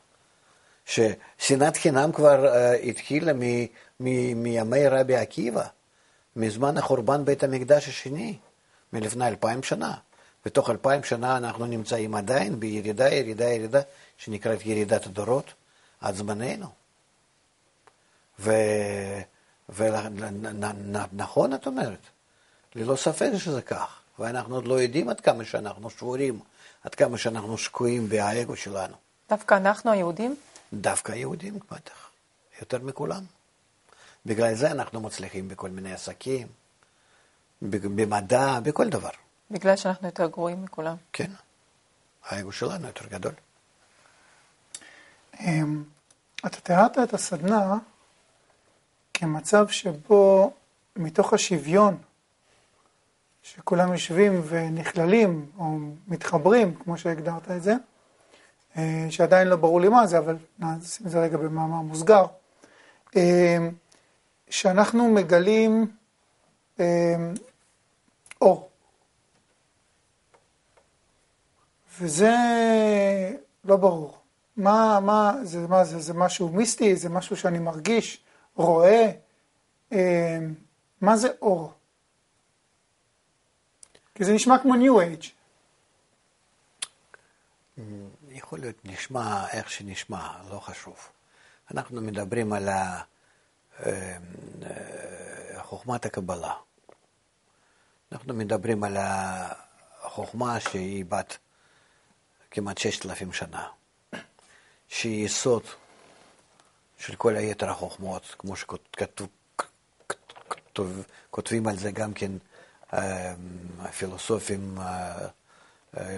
ששנאת 0.91 1.77
חינם 1.77 2.13
כבר 2.13 2.55
uh, 2.55 2.87
התחילה 2.87 3.33
מ, 3.33 3.41
מ, 4.01 4.43
מימי 4.43 4.89
רבי 4.89 5.17
עקיבא, 5.17 5.65
מזמן 6.37 6.79
החורבן 6.79 7.25
בית 7.25 7.45
המקדש 7.45 7.89
השני, 7.89 8.39
מלפני 8.93 9.29
אלפיים 9.29 9.63
שנה. 9.63 9.95
בתוך 10.45 10.71
אלפיים 10.71 11.05
שנה 11.05 11.37
אנחנו 11.37 11.67
נמצאים 11.67 12.15
עדיין 12.15 12.61
בירידה, 12.61 13.09
ירידה, 13.09 13.45
ירידה, 13.45 13.81
שנקראת 14.19 14.67
ירידת 14.67 15.07
הדורות, 15.07 15.53
עד 16.01 16.15
זמננו. 16.15 16.67
ונכון 19.69 21.55
את 21.55 21.67
אומרת, 21.67 21.99
ללא 22.75 22.97
ספק 22.97 23.31
שזה 23.37 23.63
כך, 23.63 24.01
ואנחנו 24.19 24.55
עוד 24.55 24.67
לא 24.67 24.81
יודעים 24.81 25.09
עד 25.09 25.21
כמה 25.21 25.45
שאנחנו 25.45 25.91
שבורים, 25.91 26.41
עד 26.85 26.95
כמה 26.95 27.19
שאנחנו 27.19 27.59
שקועים 27.59 28.09
באגו 28.09 28.57
שלנו. 28.57 28.95
דווקא 29.31 29.55
אנחנו 29.55 29.91
היהודים? 29.91 30.37
דווקא 30.73 31.13
היהודים, 31.13 31.59
בטח, 31.71 32.11
יותר 32.61 32.79
מכולם. 32.79 33.25
בגלל 34.27 34.55
זה 34.55 34.71
אנחנו 34.71 35.01
מצליחים 35.01 35.49
בכל 35.49 35.71
מיני 35.71 35.93
עסקים, 35.93 36.47
במדע, 37.63 38.61
בכל 38.61 38.89
דבר. 38.89 39.11
בגלל 39.51 39.77
שאנחנו 39.77 40.07
יותר 40.07 40.27
גרועים 40.27 40.65
מכולם. 40.65 40.97
כן, 41.13 41.31
האגו 42.25 42.53
שלנו 42.53 42.87
יותר 42.87 43.07
גדול. 43.07 43.33
אמ, 45.41 45.85
אתה 46.47 46.61
תיארת 46.61 46.99
את 46.99 47.15
הסדנה 47.15 47.79
כמצב 49.15 49.69
שבו 49.69 50.53
מתוך 50.97 51.33
השוויון, 51.33 51.99
שכולם 53.43 53.93
יושבים 53.93 54.43
ונכללים 54.49 55.51
או 55.59 55.79
מתחברים, 56.09 56.75
כמו 56.75 56.99
שהגדרת 56.99 57.51
את 57.51 57.63
זה, 57.63 57.75
שעדיין 59.11 59.49
לא 59.49 59.57
ברור 59.57 59.81
לי 59.81 59.89
מה 59.89 60.07
זה, 60.07 60.19
אבל 60.19 60.37
נשים 60.59 61.07
את 61.07 61.11
זה 61.11 61.21
רגע 61.21 61.37
במאמר 61.37 61.81
מוסגר, 61.83 62.27
אה, 63.17 63.59
שאנחנו 64.51 65.11
מגלים 65.11 65.93
אה, 66.81 67.15
אור. 68.41 68.71
וזה 71.99 72.37
לא 73.65 73.77
ברור. 73.77 74.19
מה, 74.57 75.01
מה, 75.01 75.35
זה, 75.43 75.59
מה 75.69 75.85
זה, 75.85 75.99
זה 75.99 76.15
משהו 76.15 76.49
מיסטי, 76.49 76.97
זה 76.97 77.09
משהו 77.09 77.37
שאני 77.37 77.59
מרגיש, 77.59 78.25
רואה, 78.55 79.11
מה 81.01 81.17
זה 81.17 81.29
אור? 81.43 81.73
כי 84.15 84.25
זה 84.25 84.33
נשמע 84.33 84.59
כמו 84.59 84.75
New 84.75 85.23
Age. 85.23 85.27
יכול 88.31 88.59
להיות 88.59 88.77
נשמע 88.85 89.49
איך 89.49 89.71
שנשמע, 89.71 90.43
לא 90.51 90.61
חשוב. 90.61 90.97
אנחנו 91.75 92.01
מדברים 92.01 92.53
על 92.53 92.69
אה, 92.69 93.01
אה, 93.87 94.19
חוכמת 95.63 96.07
הקבלה. 96.07 96.55
אנחנו 98.13 98.35
מדברים 98.35 98.85
על 98.85 98.97
החוכמה 99.01 100.61
שהיא 100.61 101.05
בת 101.05 101.39
כמעט 102.51 102.79
ששת 102.79 103.07
אלפים 103.07 103.33
שנה, 103.33 103.69
שהיא 104.89 105.25
יסוד 105.25 105.63
של 106.99 107.17
כל 107.17 107.37
היתר 107.37 107.71
החוכמות, 107.71 108.35
כמו 108.39 108.55
שכותבים 110.67 111.67
על 111.67 111.77
זה 111.77 111.91
גם 111.91 112.13
כן 112.13 112.33
אה, 112.93 113.35
הפילוסופים 113.79 114.79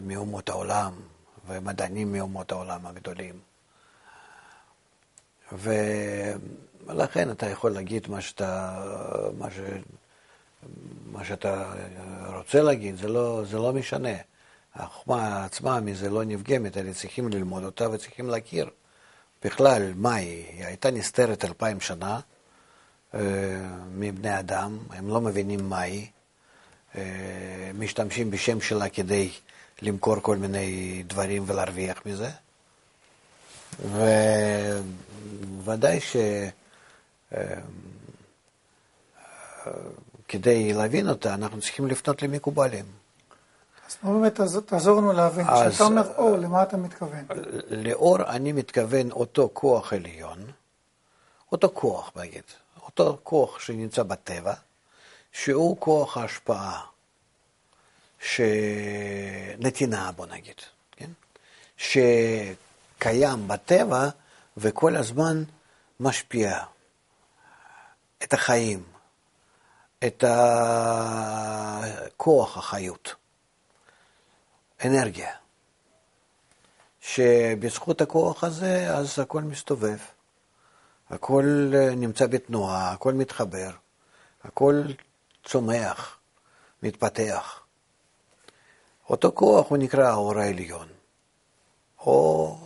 מאומות 0.02 0.48
העולם, 0.48 0.92
ומדענים 1.48 2.12
מאומות 2.12 2.52
העולם 2.52 2.86
הגדולים. 2.86 3.40
ולכן 5.52 7.30
אתה 7.30 7.46
יכול 7.46 7.70
להגיד 7.70 8.08
מה 8.10 8.20
שאתה, 8.20 8.82
מה 9.38 9.50
ש... 9.50 9.58
מה 11.12 11.24
שאתה 11.24 11.72
רוצה 12.36 12.62
להגיד, 12.62 12.96
זה 12.96 13.08
לא, 13.08 13.42
זה 13.44 13.58
לא 13.58 13.72
משנה. 13.72 14.16
החוכמה 14.74 15.44
עצמה 15.44 15.80
מזה 15.80 16.10
לא 16.10 16.24
נפגמת, 16.24 16.76
אלא 16.76 16.92
צריכים 16.92 17.28
ללמוד 17.28 17.64
אותה 17.64 17.90
וצריכים 17.90 18.28
להכיר 18.28 18.70
בכלל 19.44 19.92
מה 19.94 20.14
היא. 20.14 20.44
היא 20.52 20.66
הייתה 20.66 20.90
נסתרת 20.90 21.44
אלפיים 21.44 21.80
שנה 21.80 22.20
אה, 23.14 23.20
מבני 23.94 24.38
אדם, 24.38 24.78
הם 24.90 25.08
לא 25.08 25.20
מבינים 25.20 25.68
מה 25.68 25.80
היא, 25.80 26.06
אה, 26.94 27.70
משתמשים 27.74 28.30
בשם 28.30 28.60
שלה 28.60 28.88
כדי 28.88 29.30
למכור 29.82 30.16
כל 30.22 30.36
מיני 30.36 31.02
דברים 31.06 31.44
ולהרוויח 31.46 32.02
מזה. 32.06 32.30
וודאי 35.64 36.00
שכדי 40.28 40.72
להבין 40.72 41.08
אותה, 41.08 41.34
אנחנו 41.34 41.60
צריכים 41.60 41.86
לפנות 41.86 42.22
למקובלים. 42.22 42.84
אז 43.86 43.96
לא 44.04 44.10
באמת 44.10 44.40
תעזור 44.66 44.98
לנו 44.98 45.12
להבין. 45.12 45.46
כשאתה 45.46 45.84
אומר 45.84 46.12
אור, 46.16 46.36
למה 46.36 46.62
אתה 46.62 46.76
מתכוון? 46.76 47.24
לאור 47.70 48.22
אני 48.22 48.52
מתכוון 48.52 49.10
אותו 49.10 49.50
כוח 49.52 49.92
עליון, 49.92 50.38
אותו 51.52 51.70
כוח, 51.74 52.12
נגיד, 52.16 52.42
אותו 52.82 53.18
כוח 53.22 53.60
שנמצא 53.60 54.02
בטבע, 54.02 54.54
שהוא 55.32 55.76
כוח 55.78 56.16
ההשפעה 56.16 56.80
שנתינה, 58.22 60.12
בוא 60.12 60.26
נגיד, 60.26 60.54
כן? 60.90 61.10
שקיים 61.76 63.48
בטבע 63.48 64.08
וכל 64.56 64.96
הזמן 64.96 65.42
משפיע 66.00 66.58
את 68.22 68.32
החיים, 68.32 68.82
את 70.06 70.24
כוח 72.16 72.56
החיות, 72.56 73.14
אנרגיה, 74.84 75.30
שבזכות 77.00 78.00
הכוח 78.00 78.44
הזה 78.44 78.96
אז 78.96 79.18
הכל 79.18 79.42
מסתובב, 79.42 79.98
הכל 81.10 81.72
נמצא 81.96 82.26
בתנועה, 82.26 82.92
הכל 82.92 83.14
מתחבר, 83.14 83.70
הכל 84.44 84.82
צומח, 85.44 86.18
מתפתח. 86.82 87.61
אותו 89.10 89.32
כוח 89.34 89.70
הוא 89.70 89.78
נקרא 89.78 90.08
האור 90.08 90.38
העליון, 90.38 90.88
או 92.00 92.56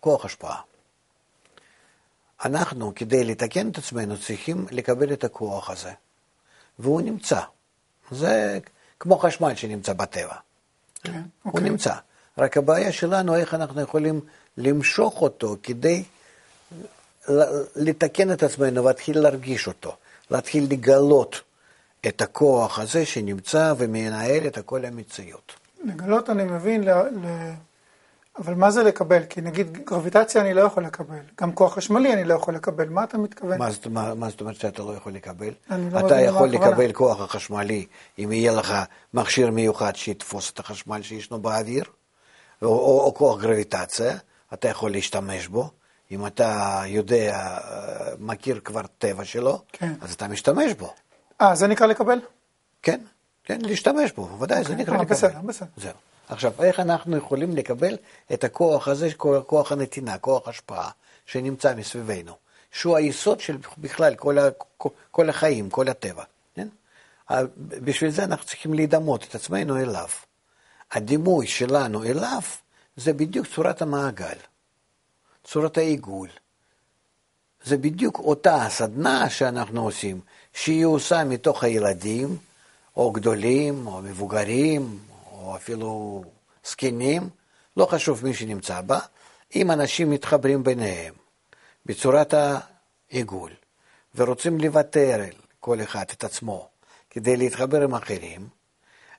כוח 0.00 0.24
השפעה. 0.24 0.60
אנחנו, 2.44 2.92
כדי 2.94 3.24
לתקן 3.24 3.70
את 3.70 3.78
עצמנו, 3.78 4.18
צריכים 4.18 4.66
לקבל 4.70 5.12
את 5.12 5.24
הכוח 5.24 5.70
הזה, 5.70 5.92
והוא 6.78 7.00
נמצא. 7.00 7.40
זה 8.10 8.58
כמו 9.00 9.18
חשמל 9.18 9.54
שנמצא 9.54 9.92
בטבע. 9.92 10.34
כן, 11.02 11.22
הוא 11.42 11.52
אוקיי. 11.52 11.70
נמצא. 11.70 11.94
רק 12.38 12.56
הבעיה 12.56 12.92
שלנו, 12.92 13.36
איך 13.36 13.54
אנחנו 13.54 13.80
יכולים 13.80 14.20
למשוך 14.56 15.22
אותו 15.22 15.56
כדי 15.62 16.04
לתקן 17.76 18.32
את 18.32 18.42
עצמנו 18.42 18.84
ולהתחיל 18.84 19.18
להרגיש 19.18 19.66
אותו, 19.66 19.96
להתחיל 20.30 20.66
לגלות 20.70 21.40
את 22.08 22.22
הכוח 22.22 22.78
הזה 22.78 23.06
שנמצא 23.06 23.74
ומנהל 23.78 24.46
את 24.46 24.58
כל 24.58 24.84
המציאות. 24.84 25.52
לגלות 25.84 26.30
אני 26.30 26.44
מבין, 26.44 26.84
ל... 26.84 26.90
ל... 26.90 27.52
אבל 28.38 28.54
מה 28.54 28.70
זה 28.70 28.82
לקבל? 28.82 29.22
כי 29.28 29.40
נגיד 29.40 29.78
גרביטציה 29.84 30.40
אני 30.40 30.54
לא 30.54 30.60
יכול 30.60 30.84
לקבל, 30.84 31.18
גם 31.40 31.52
כוח 31.52 31.74
חשמלי 31.74 32.12
אני 32.12 32.24
לא 32.24 32.34
יכול 32.34 32.54
לקבל, 32.54 32.88
מה 32.88 33.04
אתה 33.04 33.18
מתכוון? 33.18 33.58
מה, 33.58 33.68
מה, 33.90 34.14
מה 34.14 34.30
זאת 34.30 34.40
אומרת 34.40 34.56
שאתה 34.56 34.82
לא 34.82 34.94
יכול 34.96 35.12
לקבל? 35.12 35.50
לא 35.70 36.00
אתה 36.06 36.20
יכול 36.20 36.48
לקבל 36.48 36.92
כוח 36.92 37.20
החשמלי 37.20 37.86
אם 38.18 38.32
יהיה 38.32 38.52
לך 38.52 38.74
מכשיר 39.14 39.50
מיוחד 39.50 39.96
שיתפוס 39.96 40.50
את 40.50 40.58
החשמל 40.58 41.02
שישנו 41.02 41.38
באוויר, 41.38 41.84
או, 42.62 42.68
או, 42.68 43.00
או 43.00 43.14
כוח 43.14 43.40
גרביטציה, 43.40 44.16
אתה 44.54 44.68
יכול 44.68 44.90
להשתמש 44.90 45.48
בו. 45.48 45.70
אם 46.10 46.26
אתה 46.26 46.82
יודע, 46.86 47.58
מכיר 48.18 48.60
כבר 48.64 48.82
טבע 48.98 49.24
שלו, 49.24 49.62
כן. 49.72 49.92
אז 50.00 50.12
אתה 50.12 50.28
משתמש 50.28 50.72
בו. 50.72 50.94
אה, 51.40 51.54
זה 51.54 51.66
נקרא 51.66 51.86
לקבל? 51.86 52.18
כן, 52.82 53.00
כן, 53.44 53.60
להשתמש 53.60 54.12
בו, 54.12 54.26
בוודאי, 54.26 54.60
okay. 54.60 54.64
זה 54.64 54.70
אוקיי. 54.70 54.82
נקרא 54.82 54.94
아, 54.94 54.96
אה, 54.96 55.02
לקבל. 55.02 55.16
בסדר, 55.16 55.40
בסדר. 55.44 55.68
זהו. 55.76 55.92
עכשיו, 56.28 56.52
איך 56.62 56.80
אנחנו 56.80 57.16
יכולים 57.16 57.56
לקבל 57.56 57.96
את 58.32 58.44
הכוח 58.44 58.88
הזה, 58.88 59.08
כוח 59.46 59.72
הנתינה, 59.72 60.18
כוח 60.18 60.48
השפעה, 60.48 60.90
שנמצא 61.26 61.74
מסביבנו, 61.74 62.32
שהוא 62.70 62.96
היסוד 62.96 63.40
של 63.40 63.56
בכלל 63.78 64.14
כל, 64.14 64.38
ה, 64.38 64.48
כל 65.10 65.30
החיים, 65.30 65.70
כל 65.70 65.88
הטבע. 65.88 66.24
כן? 66.54 66.68
בשביל 67.58 68.10
זה 68.10 68.24
אנחנו 68.24 68.46
צריכים 68.46 68.74
להידמות 68.74 69.24
את 69.24 69.34
עצמנו 69.34 69.76
אליו. 69.76 70.08
הדימוי 70.92 71.46
שלנו 71.46 72.04
אליו 72.04 72.42
זה 72.96 73.12
בדיוק 73.12 73.46
צורת 73.54 73.82
המעגל, 73.82 74.36
צורת 75.44 75.78
העיגול. 75.78 76.28
זה 77.64 77.76
בדיוק 77.76 78.18
אותה 78.18 78.54
הסדנה 78.54 79.30
שאנחנו 79.30 79.84
עושים, 79.84 80.20
שהיא 80.56 80.84
עושה 80.84 81.24
מתוך 81.24 81.64
הילדים, 81.64 82.36
או 82.96 83.12
גדולים, 83.12 83.86
או 83.86 84.02
מבוגרים, 84.02 84.98
או 85.32 85.56
אפילו 85.56 86.24
זקנים, 86.66 87.28
לא 87.76 87.86
חשוב 87.86 88.24
מי 88.24 88.34
שנמצא 88.34 88.80
בה, 88.80 88.98
אם 89.56 89.70
אנשים 89.70 90.10
מתחברים 90.10 90.62
ביניהם 90.62 91.14
בצורת 91.86 92.34
העיגול, 92.34 93.50
ורוצים 94.14 94.60
לוותר 94.60 95.24
כל 95.60 95.82
אחד 95.82 96.04
את 96.12 96.24
עצמו 96.24 96.68
כדי 97.10 97.36
להתחבר 97.36 97.82
עם 97.82 97.94
אחרים, 97.94 98.48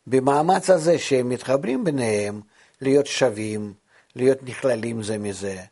במאמץ 0.08 0.70
הזה 0.70 1.00
שהם 1.00 1.30
מתחברים 1.30 1.84
ביניהם, 1.84 2.42
להיות 2.82 3.08
שווים, 3.08 3.74
להיות 4.16 4.44
נכללים 4.44 5.04
זה 5.04 5.18
מזה, 5.18 5.64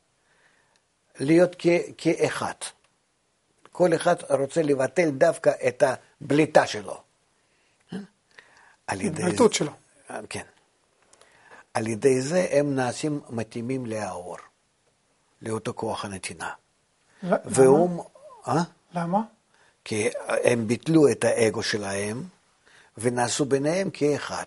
להיות 1.19 1.55
כ- 1.59 1.89
כאחד. 1.97 2.53
כל 3.77 3.95
אחד 3.95 4.15
רוצה 4.29 4.61
לבטל 4.61 5.09
דווקא 5.09 5.51
את 5.67 5.83
הבליטה 5.83 6.67
שלו. 6.67 7.01
על 8.87 9.01
ידי... 9.01 9.23
הבלטות 9.23 9.53
שלו. 9.53 9.71
כן. 10.29 10.43
על 11.73 11.87
ידי 11.87 12.21
זה 12.21 12.47
הם 12.51 12.75
נעשים 12.75 13.21
מתאימים 13.29 13.85
לאור, 13.85 14.37
לאותו 15.41 15.73
כוח 15.73 16.05
הנתינה. 16.05 16.51
והוא... 17.23 17.89
למה? 18.47 18.59
אה? 18.59 18.63
למה? 18.93 19.21
כי 19.85 20.09
הם 20.27 20.67
ביטלו 20.67 21.11
את 21.11 21.23
האגו 21.23 21.63
שלהם 21.63 22.23
ונעשו 22.97 23.45
ביניהם 23.45 23.89
כאחד. 23.89 24.45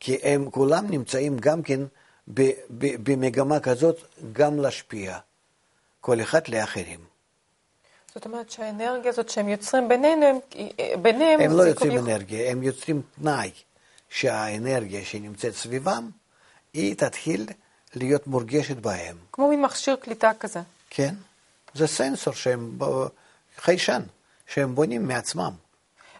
כי 0.00 0.18
הם 0.22 0.50
כולם 0.50 0.90
נמצאים 0.90 1.38
גם 1.38 1.62
כן 1.62 1.80
במגמה 3.02 3.60
כזאת 3.60 3.96
גם 4.32 4.58
להשפיע, 4.58 5.18
כל 6.00 6.20
אחד 6.20 6.48
לאחרים. 6.48 7.11
זאת 8.14 8.24
אומרת 8.24 8.50
שהאנרגיה 8.50 9.10
הזאת 9.10 9.28
שהם 9.28 9.48
יוצרים 9.48 9.88
בינינו, 9.88 10.26
הם, 10.26 10.38
ביניהם... 11.02 11.40
הם 11.40 11.52
לא 11.56 11.62
יוצרים 11.62 11.92
יכול... 11.92 12.10
אנרגיה, 12.10 12.50
הם 12.50 12.62
יוצרים 12.62 13.02
תנאי 13.20 13.50
שהאנרגיה 14.08 15.04
שנמצאת 15.04 15.54
סביבם, 15.54 16.10
היא 16.72 16.96
תתחיל 16.96 17.46
להיות 17.94 18.26
מורגשת 18.26 18.76
בהם. 18.76 19.16
כמו 19.32 19.48
מין 19.48 19.62
מכשיר 19.62 19.96
קליטה 19.96 20.30
כזה. 20.40 20.60
כן, 20.90 21.14
זה 21.74 21.86
סנסור 21.86 22.34
שהם 22.34 22.78
חיישן, 23.58 24.02
שהם 24.46 24.74
בונים 24.74 25.08
מעצמם. 25.08 25.52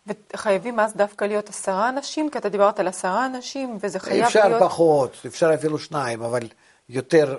וחייבים 0.07 0.81
אז 0.81 0.94
דווקא 0.96 1.24
להיות 1.24 1.48
עשרה 1.48 1.88
אנשים? 1.88 2.31
כי 2.31 2.38
אתה 2.38 2.48
דיברת 2.48 2.81
על 2.81 2.88
עשרה 2.88 3.26
אנשים, 3.26 3.78
וזה 3.81 3.98
חייב 3.98 4.24
אפשר 4.24 4.40
להיות... 4.48 4.62
אפשר 4.62 4.68
פחות, 4.68 5.16
אפשר 5.26 5.55
אפילו 5.55 5.78
שניים, 5.78 6.22
אבל 6.22 6.48
יותר, 6.88 7.38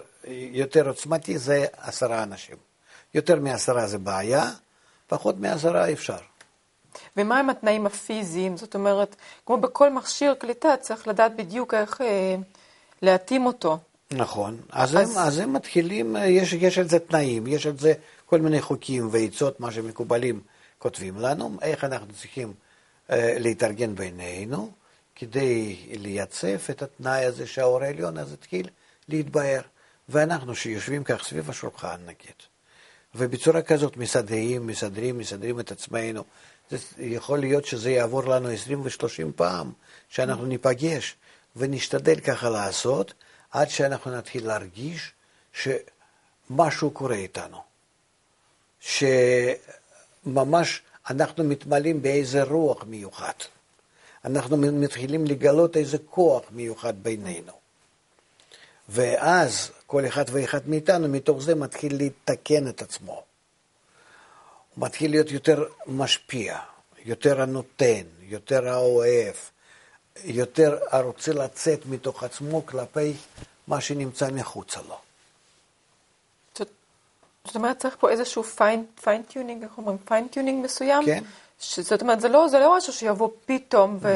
יותר 0.52 0.88
עוצמתי 0.88 1.38
זה 1.38 1.66
עשרה 1.78 2.24
אנשים. 2.24 2.73
יותר 3.14 3.40
מעשרה 3.40 3.88
זה 3.88 3.98
בעיה, 3.98 4.52
פחות 5.08 5.40
מעשרה 5.40 5.92
אפשר. 5.92 6.18
ומה 7.18 7.40
הם 7.40 7.50
התנאים 7.50 7.86
הפיזיים? 7.86 8.58
זאת 8.58 8.76
אומרת, 8.76 9.16
כמו 9.46 9.58
בכל 9.58 9.94
מכשיר 9.94 10.34
קליטה, 10.34 10.78
צריך 10.82 11.08
לדעת 11.08 11.36
בדיוק 11.36 11.74
איך 11.74 12.02
אה, 12.02 12.36
להתאים 13.02 13.46
אותו. 13.46 13.78
נכון. 14.12 14.58
אז, 14.72 14.98
אז... 14.98 15.12
הם, 15.12 15.18
אז 15.18 15.38
הם 15.38 15.54
מתחילים, 15.54 16.16
יש, 16.20 16.54
יש 16.54 16.78
על 16.78 16.90
זה 16.90 17.00
תנאים, 17.00 17.48
יש 17.48 17.68
על 17.68 17.78
זה 17.78 17.94
כל 18.26 18.40
מיני 18.40 18.62
חוקים 18.62 19.10
ועצות, 19.12 19.60
מה 19.60 19.72
שמקובלים 19.72 20.42
כותבים 20.80 21.18
לנו, 21.18 21.58
איך 21.62 21.84
אנחנו 21.84 22.14
צריכים 22.14 22.54
אה, 23.12 23.36
להתארגן 23.40 23.96
בינינו, 23.96 24.72
כדי 25.16 25.76
לייצב 26.00 26.58
את 26.70 26.82
התנאי 26.82 27.26
הזה 27.26 27.48
שהאור 27.48 27.84
העליון 27.84 28.18
אז 28.18 28.34
התחיל 28.34 28.70
להתבהר. 29.10 29.62
ואנחנו 30.10 30.56
שיושבים 30.56 31.04
כך 31.04 31.24
סביב 31.24 31.50
השולחן, 31.50 31.98
נגיד, 32.06 32.36
ובצורה 33.16 33.62
כזאת 33.62 33.98
מסדרים, 33.98 34.68
מסדרים, 34.68 35.18
מסדרים 35.18 35.60
את 35.60 35.72
עצמנו. 35.72 36.24
זה 36.70 36.78
יכול 36.98 37.40
להיות 37.40 37.66
שזה 37.66 37.92
יעבור 37.92 38.24
לנו 38.24 38.50
20 38.50 38.82
ו-30 38.82 39.32
פעם, 39.36 39.72
שאנחנו 40.10 40.46
ניפגש, 40.46 41.16
ונשתדל 41.56 42.20
ככה 42.20 42.50
לעשות, 42.50 43.14
עד 43.52 43.70
שאנחנו 43.70 44.12
נתחיל 44.12 44.48
להרגיש 44.48 45.12
שמשהו 45.54 46.92
קורה 46.92 47.16
איתנו. 47.16 47.58
שממש 48.80 50.82
אנחנו 51.10 51.44
מתמלאים 51.44 52.02
באיזה 52.02 52.44
רוח 52.44 52.84
מיוחד. 52.84 53.34
אנחנו 54.26 54.58
מתחילים 54.58 55.26
לגלות 55.26 55.78
איזה 55.78 55.98
כוח 55.98 56.44
מיוחד 56.52 57.04
בינינו. 57.04 57.63
ואז 58.94 59.72
כל 59.88 60.08
אחד 60.08 60.24
ואחד 60.32 60.70
מאיתנו, 60.70 61.08
מתוך 61.08 61.42
זה 61.42 61.56
מתחיל 61.56 62.06
לתקן 62.06 62.68
את 62.68 62.82
עצמו. 62.82 63.24
הוא 64.76 64.86
מתחיל 64.86 65.12
להיות 65.12 65.32
יותר 65.32 65.66
משפיע, 65.88 66.60
יותר 67.06 67.42
הנותן, 67.42 68.04
יותר 68.22 68.68
האוהב, 68.68 69.36
יותר 70.24 70.78
הרוצה 70.92 71.34
לצאת 71.34 71.86
מתוך 71.86 72.24
עצמו 72.24 72.66
כלפי 72.66 73.14
מה 73.68 73.82
שנמצא 73.82 74.32
מחוצה 74.32 74.80
לו. 74.90 74.98
זאת 77.46 77.56
אומרת, 77.56 77.80
צריך 77.80 77.96
פה 78.00 78.10
איזשהו 78.10 78.44
fine 79.04 79.26
tuning, 79.26 79.64
איך 79.64 79.78
אומרים? 79.78 79.98
fine 79.98 80.25
tuning 80.25 80.66
מסוים? 80.66 81.06
כן. 81.06 81.24
זאת 81.60 82.02
אומרת, 82.02 82.22
זה 82.22 82.30
לא, 82.30 82.48
זה 82.48 82.60
לא 82.60 82.78
משהו 82.78 82.94
שיבוא 82.94 83.30
פתאום 83.46 83.98
ו... 84.02 84.10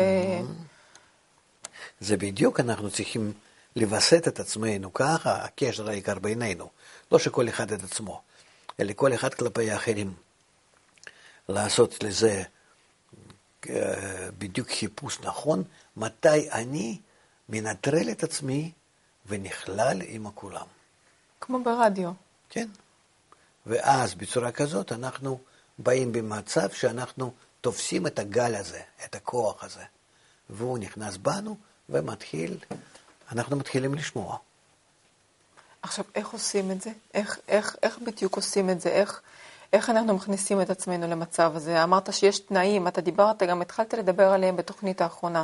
זה 1.99 2.17
בדיוק, 2.17 2.59
אנחנו 2.59 2.91
צריכים 2.91 3.33
לווסת 3.77 4.27
את 4.27 4.39
עצמנו 4.39 4.93
ככה, 4.93 5.43
הקשר 5.43 5.89
העיקר 5.89 6.19
בינינו. 6.19 6.69
לא 7.11 7.19
שכל 7.19 7.49
אחד 7.49 7.71
את 7.71 7.83
עצמו, 7.83 8.21
אלא 8.79 8.93
כל 8.93 9.13
אחד 9.13 9.33
כלפי 9.33 9.71
האחרים. 9.71 10.13
לעשות 11.49 12.03
לזה 12.03 12.43
אה, 13.69 14.29
בדיוק 14.37 14.69
חיפוש 14.69 15.19
נכון, 15.19 15.63
מתי 15.97 16.51
אני 16.51 16.99
מנטרל 17.49 18.11
את 18.11 18.23
עצמי 18.23 18.71
ונכלל 19.25 20.01
עם 20.05 20.31
כולם. 20.31 20.65
כמו 21.41 21.63
ברדיו. 21.63 22.11
כן. 22.49 22.67
ואז 23.65 24.13
בצורה 24.13 24.51
כזאת 24.51 24.91
אנחנו 24.91 25.39
באים 25.79 26.11
במצב 26.11 26.71
שאנחנו 26.71 27.33
תופסים 27.61 28.07
את 28.07 28.19
הגל 28.19 28.55
הזה, 28.55 28.81
את 29.05 29.15
הכוח 29.15 29.63
הזה, 29.63 29.83
והוא 30.49 30.77
נכנס 30.77 31.17
בנו 31.17 31.57
ומתחיל 31.89 32.57
אנחנו 33.31 33.57
מתחילים 33.57 33.93
לשמוע. 33.93 34.37
עכשיו, 35.81 36.05
איך 36.15 36.29
עושים 36.29 36.71
את 36.71 36.81
זה? 36.81 36.89
איך, 37.13 37.39
איך, 37.47 37.75
איך 37.83 37.99
בדיוק 37.99 38.35
עושים 38.35 38.69
את 38.69 38.81
זה? 38.81 38.89
איך, 38.89 39.21
איך 39.73 39.89
אנחנו 39.89 40.15
מכניסים 40.15 40.61
את 40.61 40.69
עצמנו 40.69 41.07
למצב 41.07 41.51
הזה? 41.55 41.83
אמרת 41.83 42.13
שיש 42.13 42.39
תנאים, 42.39 42.87
אתה 42.87 43.01
דיברת, 43.01 43.43
גם 43.43 43.61
התחלת 43.61 43.93
לדבר 43.93 44.27
עליהם 44.27 44.55
בתוכנית 44.55 45.01
האחרונה, 45.01 45.43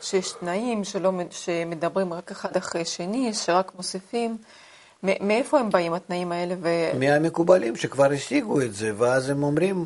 שיש 0.00 0.32
תנאים 0.32 0.84
שלא, 0.84 1.12
שמדברים 1.30 2.12
רק 2.12 2.30
אחד 2.30 2.56
אחרי 2.56 2.84
שני, 2.84 3.34
שרק 3.34 3.72
מוסיפים. 3.76 4.38
מאיפה 5.02 5.60
הם 5.60 5.70
באים 5.70 5.92
התנאים 5.94 6.32
האלה? 6.32 6.54
ו... 6.62 6.68
מהמקובלים 6.98 7.76
שכבר 7.76 8.12
השיגו 8.12 8.60
את 8.60 8.74
זה, 8.74 8.92
ואז 8.96 9.30
הם 9.30 9.42
אומרים 9.42 9.84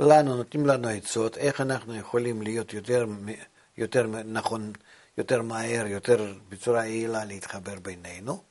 לנו, 0.00 0.36
נותנים 0.36 0.66
לנו 0.66 0.88
עצות, 0.88 1.36
איך 1.36 1.60
אנחנו 1.60 1.96
יכולים 1.96 2.42
להיות 2.42 2.74
יותר, 2.74 3.06
יותר 3.78 4.06
נכון, 4.24 4.72
יותר 5.18 5.42
מהר, 5.42 5.86
יותר 5.86 6.34
בצורה 6.48 6.86
יעילה 6.86 7.24
להתחבר 7.24 7.78
בינינו, 7.82 8.42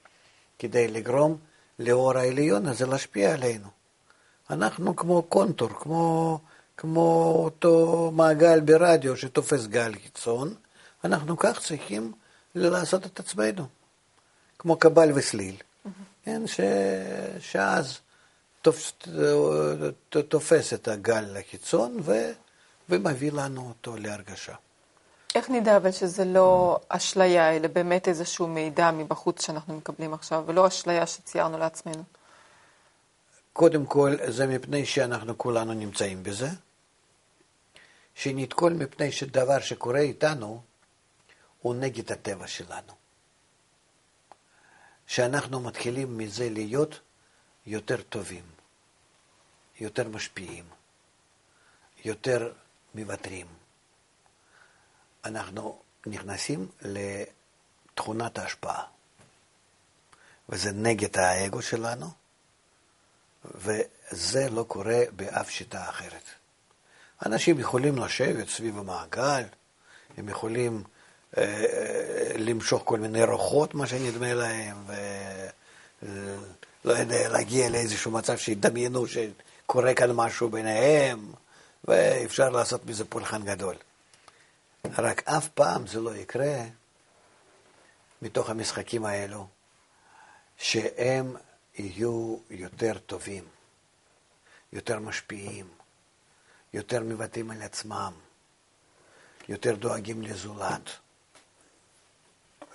כדי 0.59 0.87
לגרום 0.87 1.37
לאור 1.79 2.17
העליון 2.17 2.67
הזה 2.67 2.85
להשפיע 2.85 3.33
עלינו. 3.33 3.67
אנחנו 4.49 4.95
כמו 4.95 5.23
קונטור, 5.23 5.69
כמו, 5.69 6.39
כמו 6.77 7.33
אותו 7.43 8.11
מעגל 8.15 8.59
ברדיו 8.59 9.17
שתופס 9.17 9.65
גל 9.65 9.95
קיצון, 9.95 10.55
אנחנו 11.03 11.37
כך 11.37 11.59
צריכים 11.59 12.11
לעשות 12.55 13.05
את 13.05 13.19
עצמנו, 13.19 13.67
כמו 14.59 14.75
קבל 14.75 15.11
וסליל. 15.15 15.55
כן, 16.23 16.47
ש, 16.47 16.59
שאז 17.39 17.99
תופס, 18.61 18.93
תופס 20.29 20.73
את 20.73 20.87
הגל 20.87 21.25
לקיצון 21.33 21.97
ו, 22.01 22.31
ומביא 22.89 23.31
לנו 23.31 23.67
אותו 23.67 23.97
להרגשה. 23.97 24.55
איך 25.35 25.49
נדע 25.49 25.77
אבל 25.77 25.91
שזה 25.91 26.25
לא 26.25 26.79
אשליה, 26.89 27.55
אלא 27.55 27.67
באמת 27.67 28.07
איזשהו 28.07 28.47
מידע 28.47 28.91
מבחוץ 28.91 29.45
שאנחנו 29.45 29.77
מקבלים 29.77 30.13
עכשיו, 30.13 30.43
ולא 30.47 30.67
אשליה 30.67 31.07
שציירנו 31.07 31.57
לעצמנו? 31.57 32.03
קודם 33.53 33.85
כל, 33.85 34.15
זה 34.27 34.47
מפני 34.47 34.85
שאנחנו 34.85 35.37
כולנו 35.37 35.73
נמצאים 35.73 36.23
בזה. 36.23 36.47
שנית 38.15 38.53
כל, 38.53 38.73
מפני 38.73 39.11
שדבר 39.11 39.59
שקורה 39.59 39.99
איתנו 39.99 40.61
הוא 41.61 41.75
נגד 41.75 42.11
הטבע 42.11 42.47
שלנו. 42.47 42.93
שאנחנו 45.07 45.59
מתחילים 45.59 46.17
מזה 46.17 46.49
להיות 46.49 46.99
יותר 47.65 48.01
טובים, 48.01 48.43
יותר 49.79 50.07
משפיעים, 50.07 50.65
יותר 52.05 52.53
מוותרים. 52.95 53.64
אנחנו 55.25 55.79
נכנסים 56.05 56.67
לתכונת 56.81 58.37
ההשפעה, 58.37 58.83
וזה 60.49 60.71
נגד 60.71 61.17
האגו 61.17 61.61
שלנו, 61.61 62.07
וזה 63.45 64.49
לא 64.49 64.63
קורה 64.63 65.01
באף 65.15 65.49
שיטה 65.49 65.89
אחרת. 65.89 66.23
אנשים 67.25 67.59
יכולים 67.59 67.97
לשבת 67.97 68.49
סביב 68.49 68.77
המעגל, 68.77 69.43
הם 70.17 70.29
יכולים 70.29 70.83
אה, 71.37 71.43
אה 71.43 72.37
למשוך 72.37 72.81
כל 72.85 72.99
מיני 72.99 73.23
רוחות, 73.23 73.73
מה 73.73 73.87
שנדמה 73.87 74.33
להם, 74.33 74.77
ולא 76.03 76.93
יודע, 76.93 77.29
להגיע 77.29 77.69
לאיזשהו 77.69 78.11
מצב 78.11 78.37
שידמיינו 78.37 79.05
שקורה 79.07 79.93
כאן 79.93 80.11
משהו 80.11 80.49
ביניהם, 80.49 81.31
ואפשר 81.83 82.49
לעשות 82.49 82.85
מזה 82.85 83.05
פולחן 83.05 83.43
גדול. 83.43 83.75
רק 84.97 85.27
אף 85.27 85.47
פעם 85.47 85.87
זה 85.87 85.99
לא 85.99 86.15
יקרה 86.15 86.63
מתוך 88.21 88.49
המשחקים 88.49 89.05
האלו, 89.05 89.47
שהם 90.57 91.35
יהיו 91.75 92.37
יותר 92.49 92.97
טובים, 92.97 93.43
יותר 94.73 94.99
משפיעים, 94.99 95.67
יותר 96.73 97.03
מבטאים 97.03 97.51
על 97.51 97.61
עצמם, 97.61 98.13
יותר 99.49 99.75
דואגים 99.75 100.21
לזולת. 100.21 100.89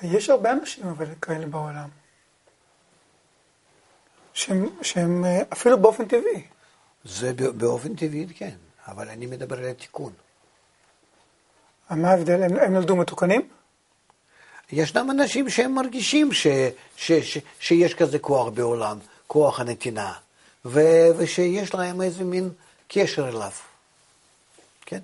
יש 0.03 0.31
הרבה 0.31 0.53
אנשים 0.53 0.87
אבל 0.87 1.07
כאלה 1.23 1.47
בעולם, 1.47 1.89
שהם, 4.35 4.67
שהם 4.83 5.25
אה, 5.25 5.43
אפילו 5.53 5.79
באופן 5.79 6.09
טבעי. 6.09 6.47
זה 7.05 7.33
באופן 7.33 7.97
טבעי, 7.97 8.27
כן, 8.35 8.57
אבל 8.87 9.09
אני 9.09 9.27
מדבר 9.27 9.59
על 9.59 9.65
התיקון. 9.65 10.13
מה 11.91 12.11
ההבדל? 12.11 12.43
הם, 12.43 12.57
הם 12.57 12.73
נולדו 12.73 12.97
מתוקנים? 12.97 13.49
ישנם 14.73 15.11
אנשים 15.11 15.51
שהם 15.51 15.75
מרגישים 15.75 16.33
ש, 16.33 16.47
ש, 16.97 17.13
ש, 17.13 17.39
שיש 17.61 17.95
כזה 17.95 18.19
כוח 18.19 18.49
בעולם, 18.49 18.99
כוח 19.27 19.61
הנתינה, 19.61 20.13
ו, 20.65 20.81
ושיש 21.17 21.75
להם 21.75 22.03
איזה 22.03 22.25
מין 22.25 22.51
קשר 22.89 23.29
אליו. 23.29 23.51
כן? 24.87 25.01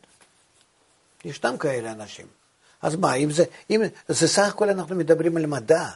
ישנם 1.24 1.56
כאלה 1.56 1.92
אנשים. 1.92 2.26
אז 2.82 2.96
מה, 2.96 3.14
אם 3.14 3.30
זה, 3.30 3.44
אם 3.70 3.82
זה 4.08 4.28
סך 4.28 4.48
הכל 4.48 4.68
אנחנו 4.68 4.96
מדברים 4.96 5.36
על 5.36 5.46
מדע. 5.46 5.86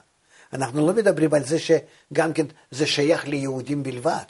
אנחנו 0.52 0.86
לא 0.86 0.92
מדברים 0.92 1.34
על 1.34 1.44
זה 1.44 1.58
שגם 1.58 2.32
כן 2.32 2.46
זה 2.70 2.86
שייך 2.86 3.28
ליהודים 3.28 3.82
בלבד. 3.82 4.24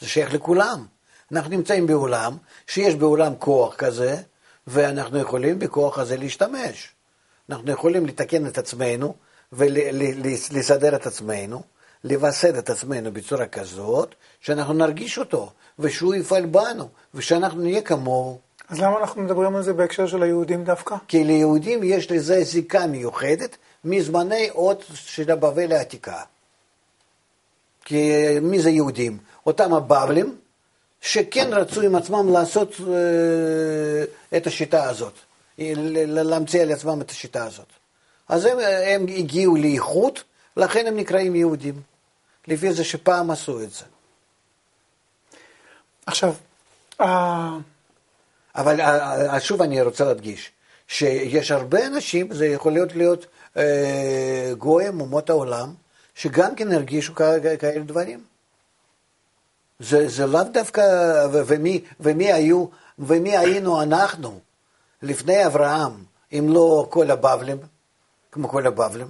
זה 0.00 0.08
שייך 0.08 0.34
לכולם. 0.34 0.86
אנחנו 1.32 1.50
נמצאים 1.50 1.86
בעולם 1.86 2.36
שיש 2.66 2.94
בעולם 2.94 3.32
כוח 3.38 3.74
כזה, 3.74 4.16
ואנחנו 4.66 5.18
יכולים 5.18 5.58
בכוח 5.58 5.98
הזה 5.98 6.16
להשתמש. 6.16 6.88
אנחנו 7.50 7.70
יכולים 7.70 8.06
לתקן 8.06 8.46
את 8.46 8.58
עצמנו 8.58 9.14
ולסדר 9.52 10.96
את 10.96 11.06
עצמנו, 11.06 11.62
לווסת 12.04 12.54
את 12.58 12.70
עצמנו 12.70 13.12
בצורה 13.12 13.46
כזאת, 13.46 14.14
שאנחנו 14.40 14.74
נרגיש 14.74 15.18
אותו, 15.18 15.50
ושהוא 15.78 16.14
יפעל 16.14 16.46
בנו, 16.46 16.88
ושאנחנו 17.14 17.62
נהיה 17.62 17.82
כמוהו. 17.82 18.38
אז 18.68 18.80
למה 18.80 18.98
אנחנו 18.98 19.22
מדברים 19.22 19.56
על 19.56 19.62
זה 19.62 19.72
בהקשר 19.72 20.06
של 20.06 20.22
היהודים 20.22 20.64
דווקא? 20.64 20.96
כי 21.08 21.24
ליהודים 21.24 21.80
יש 21.82 22.10
לזה 22.10 22.44
זיקה 22.44 22.86
מיוחדת 22.86 23.56
מזמני 23.84 24.48
עוד 24.52 24.82
של 24.94 25.30
הבבל 25.30 25.72
העתיקה. 25.72 26.22
כי 27.84 28.12
מי 28.42 28.60
זה 28.60 28.70
יהודים? 28.70 29.18
אותם 29.46 29.74
הבבלים, 29.74 30.36
שכן 31.00 31.48
רצו 31.52 31.80
עם 31.80 31.94
עצמם 31.94 32.32
לעשות 32.32 32.74
אה, 32.80 34.36
את 34.36 34.46
השיטה 34.46 34.84
הזאת, 34.88 35.14
להמציא 35.58 36.62
על 36.62 36.72
עצמם 36.72 37.00
את 37.00 37.10
השיטה 37.10 37.44
הזאת. 37.44 37.66
אז 38.28 38.44
הם, 38.44 38.58
הם 38.86 39.06
הגיעו 39.08 39.56
לאיכות, 39.56 40.24
לכן 40.56 40.86
הם 40.86 40.96
נקראים 40.96 41.36
יהודים, 41.36 41.80
לפי 42.48 42.72
זה 42.72 42.84
שפעם 42.84 43.30
עשו 43.30 43.62
את 43.62 43.70
זה. 43.70 43.84
עכשיו, 46.06 46.34
אבל 48.54 48.80
שוב 49.38 49.62
אני 49.62 49.82
רוצה 49.82 50.04
להדגיש, 50.04 50.50
שיש 50.88 51.50
הרבה 51.50 51.86
אנשים, 51.86 52.32
זה 52.32 52.46
יכול 52.46 52.72
להיות 52.72 52.94
להיות 52.94 53.26
אה, 53.56 54.52
גויים, 54.58 55.00
אומות 55.00 55.30
העולם, 55.30 55.74
שגם 56.14 56.54
כן 56.54 56.72
הרגישו 56.72 57.14
כאלה 57.14 57.84
דברים. 57.86 58.29
זה, 59.80 60.08
זה 60.08 60.26
לאו 60.26 60.42
דווקא, 60.42 60.82
ומי, 61.32 61.84
ומי 62.00 62.32
היו, 62.32 62.66
ומי 62.98 63.36
היינו 63.36 63.82
אנחנו 63.82 64.40
לפני 65.02 65.46
אברהם, 65.46 65.92
אם 66.32 66.46
לא 66.48 66.86
כל 66.90 67.10
הבבלים, 67.10 67.58
כמו 68.32 68.48
כל 68.48 68.66
הבבלים, 68.66 69.06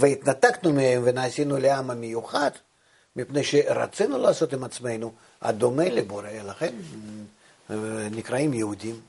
והתנתקנו 0.00 0.72
מהם 0.72 1.02
ונעשינו 1.04 1.56
לעם 1.56 1.90
המיוחד, 1.90 2.50
מפני 3.16 3.44
שרצינו 3.44 4.18
לעשות 4.18 4.52
עם 4.52 4.64
עצמנו 4.64 5.12
הדומה 5.42 5.88
לבורא, 5.88 6.28
לכן 6.28 6.74
אה, 7.70 7.76
נקראים 8.10 8.54
יהודים. 8.54 9.00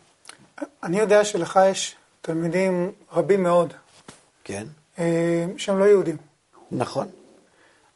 אני 0.83 0.99
יודע 0.99 1.25
שלך 1.25 1.59
יש 1.71 1.95
תלמידים 2.21 2.91
רבים 3.13 3.43
מאוד. 3.43 3.73
כן. 4.43 4.67
אה, 4.99 5.45
שהם 5.57 5.79
לא 5.79 5.85
יהודים. 5.85 6.17
נכון. 6.71 7.07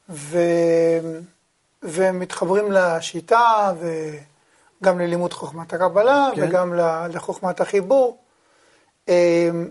ו... 0.09 0.37
ומתחברים 1.83 2.71
לשיטה 2.71 3.73
וגם 3.79 4.99
ללימוד 4.99 5.33
חוכמת 5.33 5.73
הקבלה 5.73 6.29
כן. 6.35 6.43
וגם 6.43 6.73
לחוכמת 7.09 7.61
החיבור. 7.61 8.17
אמ, 9.07 9.69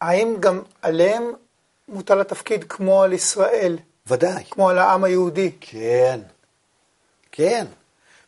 האם 0.00 0.36
גם 0.40 0.62
עליהם 0.82 1.32
מוטל 1.88 2.20
התפקיד 2.20 2.64
כמו 2.64 3.02
על 3.02 3.12
ישראל? 3.12 3.78
ודאי. 4.06 4.44
כמו 4.50 4.68
על 4.68 4.78
העם 4.78 5.04
היהודי? 5.04 5.52
כן, 5.60 6.20
כן. 7.32 7.66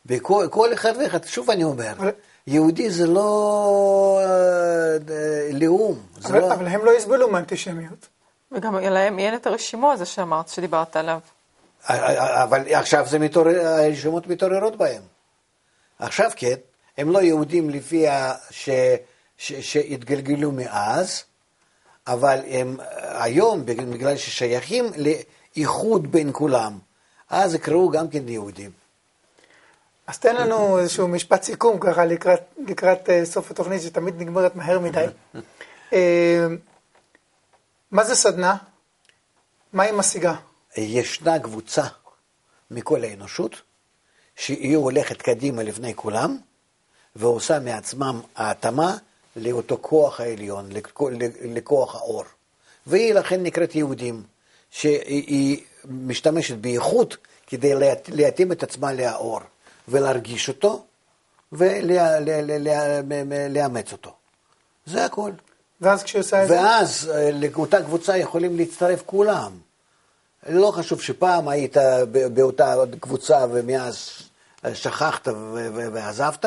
בכל 0.06 0.72
אחד 0.72 0.92
ואחד, 1.00 1.24
שוב 1.24 1.50
אני 1.50 1.64
אומר, 1.64 1.92
אבל... 1.92 2.10
יהודי 2.46 2.90
זה 2.90 3.06
לא 3.06 4.20
אה, 4.22 5.48
לאום. 5.52 5.98
אבל, 6.24 6.40
לא... 6.40 6.54
אבל 6.54 6.66
הם 6.66 6.84
לא 6.84 6.96
יסבלו 6.96 7.30
מאנטישמיות. 7.30 8.08
וגם 8.52 8.76
להם 8.78 9.18
אין 9.18 9.34
את 9.34 9.46
הרשימו 9.46 9.92
הזה 9.92 10.06
שאמרת, 10.06 10.48
שדיברת 10.48 10.96
עליו. 10.96 11.18
אבל 11.88 12.74
עכשיו 12.74 13.06
זה 13.06 13.18
מתעורר, 13.18 13.66
הרשימות 13.66 14.26
מתעוררות 14.26 14.76
בהם. 14.76 15.02
עכשיו 15.98 16.30
כן, 16.36 16.54
הם 16.98 17.10
לא 17.10 17.18
יהודים 17.18 17.70
לפי 17.70 18.08
ה... 18.08 18.34
ש... 18.50 18.70
ש... 19.38 19.52
שהתגלגלו 19.52 20.52
מאז, 20.52 21.24
אבל 22.06 22.38
הם 22.48 22.76
היום, 23.00 23.66
בגלל 23.66 24.16
ששייכים 24.16 24.84
לאיחוד 24.96 26.12
בין 26.12 26.30
כולם, 26.32 26.78
אז 27.30 27.54
יקראו 27.54 27.90
גם 27.90 28.08
כן 28.08 28.28
יהודים. 28.28 28.70
אז 30.06 30.18
תן 30.18 30.36
לנו 30.36 30.78
איזשהו 30.78 31.08
משפט 31.08 31.42
סיכום 31.42 31.78
ככה 31.80 32.04
לקראת, 32.04 32.40
לקראת 32.66 33.08
uh, 33.08 33.24
סוף 33.24 33.50
התוכנית, 33.50 33.82
שתמיד 33.82 34.20
נגמרת 34.20 34.56
מהר 34.56 34.78
מדי. 34.78 35.06
uh, 35.90 35.94
מה 37.90 38.04
זה 38.04 38.14
סדנה? 38.14 38.56
מה 39.72 39.82
היא 39.82 39.92
משיגה? 39.92 40.34
ישנה 40.76 41.38
קבוצה 41.38 41.84
מכל 42.70 43.04
האנושות, 43.04 43.56
שהיא 44.36 44.76
הולכת 44.76 45.22
קדימה 45.22 45.62
לפני 45.62 45.94
כולם, 45.94 46.38
ועושה 47.16 47.60
מעצמם 47.60 48.20
ההתאמה 48.36 48.96
לאותו 49.36 49.78
כוח 49.80 50.20
העליון, 50.20 50.70
לכוח 51.44 51.94
האור. 51.94 52.24
והיא 52.86 53.14
לכן 53.14 53.42
נקראת 53.42 53.74
יהודים, 53.74 54.22
שהיא 54.70 55.62
משתמשת 55.84 56.56
באיכות 56.56 57.16
כדי 57.46 57.72
להתאים 58.08 58.52
את 58.52 58.62
עצמה 58.62 58.92
לאור, 58.92 59.40
ולהרגיש 59.88 60.48
אותו, 60.48 60.84
ולאמץ 62.62 63.92
אותו. 63.92 64.14
זה 64.86 65.04
הכל. 65.04 65.32
ואז 65.80 66.02
כשהיא 66.02 66.20
עושה 66.20 66.42
את 66.42 66.48
זה? 66.48 66.54
ואז 66.54 67.10
אה, 67.14 67.30
לאותה 67.32 67.82
קבוצה 67.82 68.16
יכולים 68.16 68.56
להצטרף 68.56 69.02
כולם. 69.06 69.52
לא 70.48 70.70
חשוב 70.70 71.00
שפעם 71.02 71.48
היית 71.48 71.76
באותה 72.34 72.74
קבוצה 73.00 73.46
ומאז 73.52 74.10
שכחת 74.74 75.28
ועזבת, 75.74 76.44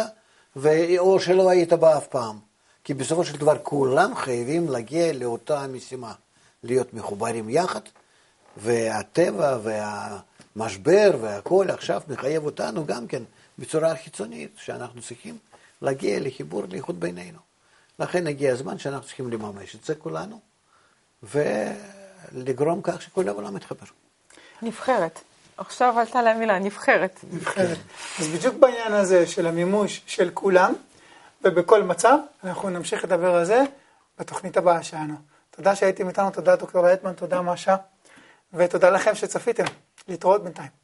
או 0.98 1.20
שלא 1.20 1.50
היית 1.50 1.74
בה 1.74 1.98
אף 1.98 2.08
פעם. 2.08 2.40
כי 2.84 2.94
בסופו 2.94 3.26
של 3.26 3.38
דבר 3.38 3.58
כולם 3.64 4.16
חייבים 4.16 4.70
להגיע 4.70 5.14
לאותה 5.14 5.68
משימה, 5.68 6.14
להיות 6.64 6.94
מחוברים 6.94 7.50
יחד, 7.50 7.82
והטבע 8.58 9.58
והמשבר 9.64 11.12
והכל 11.22 11.66
עכשיו 11.70 12.02
מחייב 12.08 12.46
אותנו 12.46 12.86
גם 12.86 13.08
כן 13.08 13.24
בצורה 13.60 13.96
חיצונית, 13.96 14.52
שאנחנו 14.58 15.02
צריכים 15.02 15.38
להגיע 15.82 16.20
לחיבור, 16.20 16.64
לאיכות 16.70 17.00
בינינו. 17.00 17.40
לכן 18.00 18.28
הגיע 18.28 18.54
הזמן 18.54 18.78
שאנחנו 18.78 19.06
צריכים 19.06 19.32
לממש 19.32 19.76
את 19.76 19.86
זה 19.86 19.96
כולנו, 19.96 20.40
ולגרום 22.34 22.82
כך 22.84 23.02
שכל 23.02 23.28
העולם 23.28 23.58
יתחבר. 23.58 23.86
נבחרת. 24.62 25.20
עכשיו 25.58 26.00
עלתה 26.00 26.22
לה 26.22 26.34
מילה, 26.34 26.60
נבחרת. 26.60 27.20
נבחרת. 27.32 27.78
אז 28.20 28.28
בדיוק 28.28 28.56
בעניין 28.56 28.94
הזה 28.94 29.28
של 29.28 29.48
המימוש 29.48 30.02
של 30.06 30.32
כולם, 30.34 30.74
ובכל 31.44 31.84
מצב, 31.84 32.18
אנחנו 32.44 32.70
נמשיך 32.70 33.04
לדבר 33.04 33.36
על 33.36 33.46
זה 33.46 33.64
בתוכנית 34.20 34.58
הבאה 34.58 34.84
שלנו. 34.84 35.16
תודה 35.52 35.76
שהייתם 35.76 36.08
איתנו, 36.08 36.32
תודה 36.32 36.56
דוקטור 36.56 36.86
לייטמן, 36.88 37.14
תודה 37.14 37.42
משה, 37.42 37.76
ותודה 38.54 38.90
לכם 38.90 39.16
שצפיתם. 39.16 39.64
להתראות 40.08 40.44
בינתיים. 40.44 40.79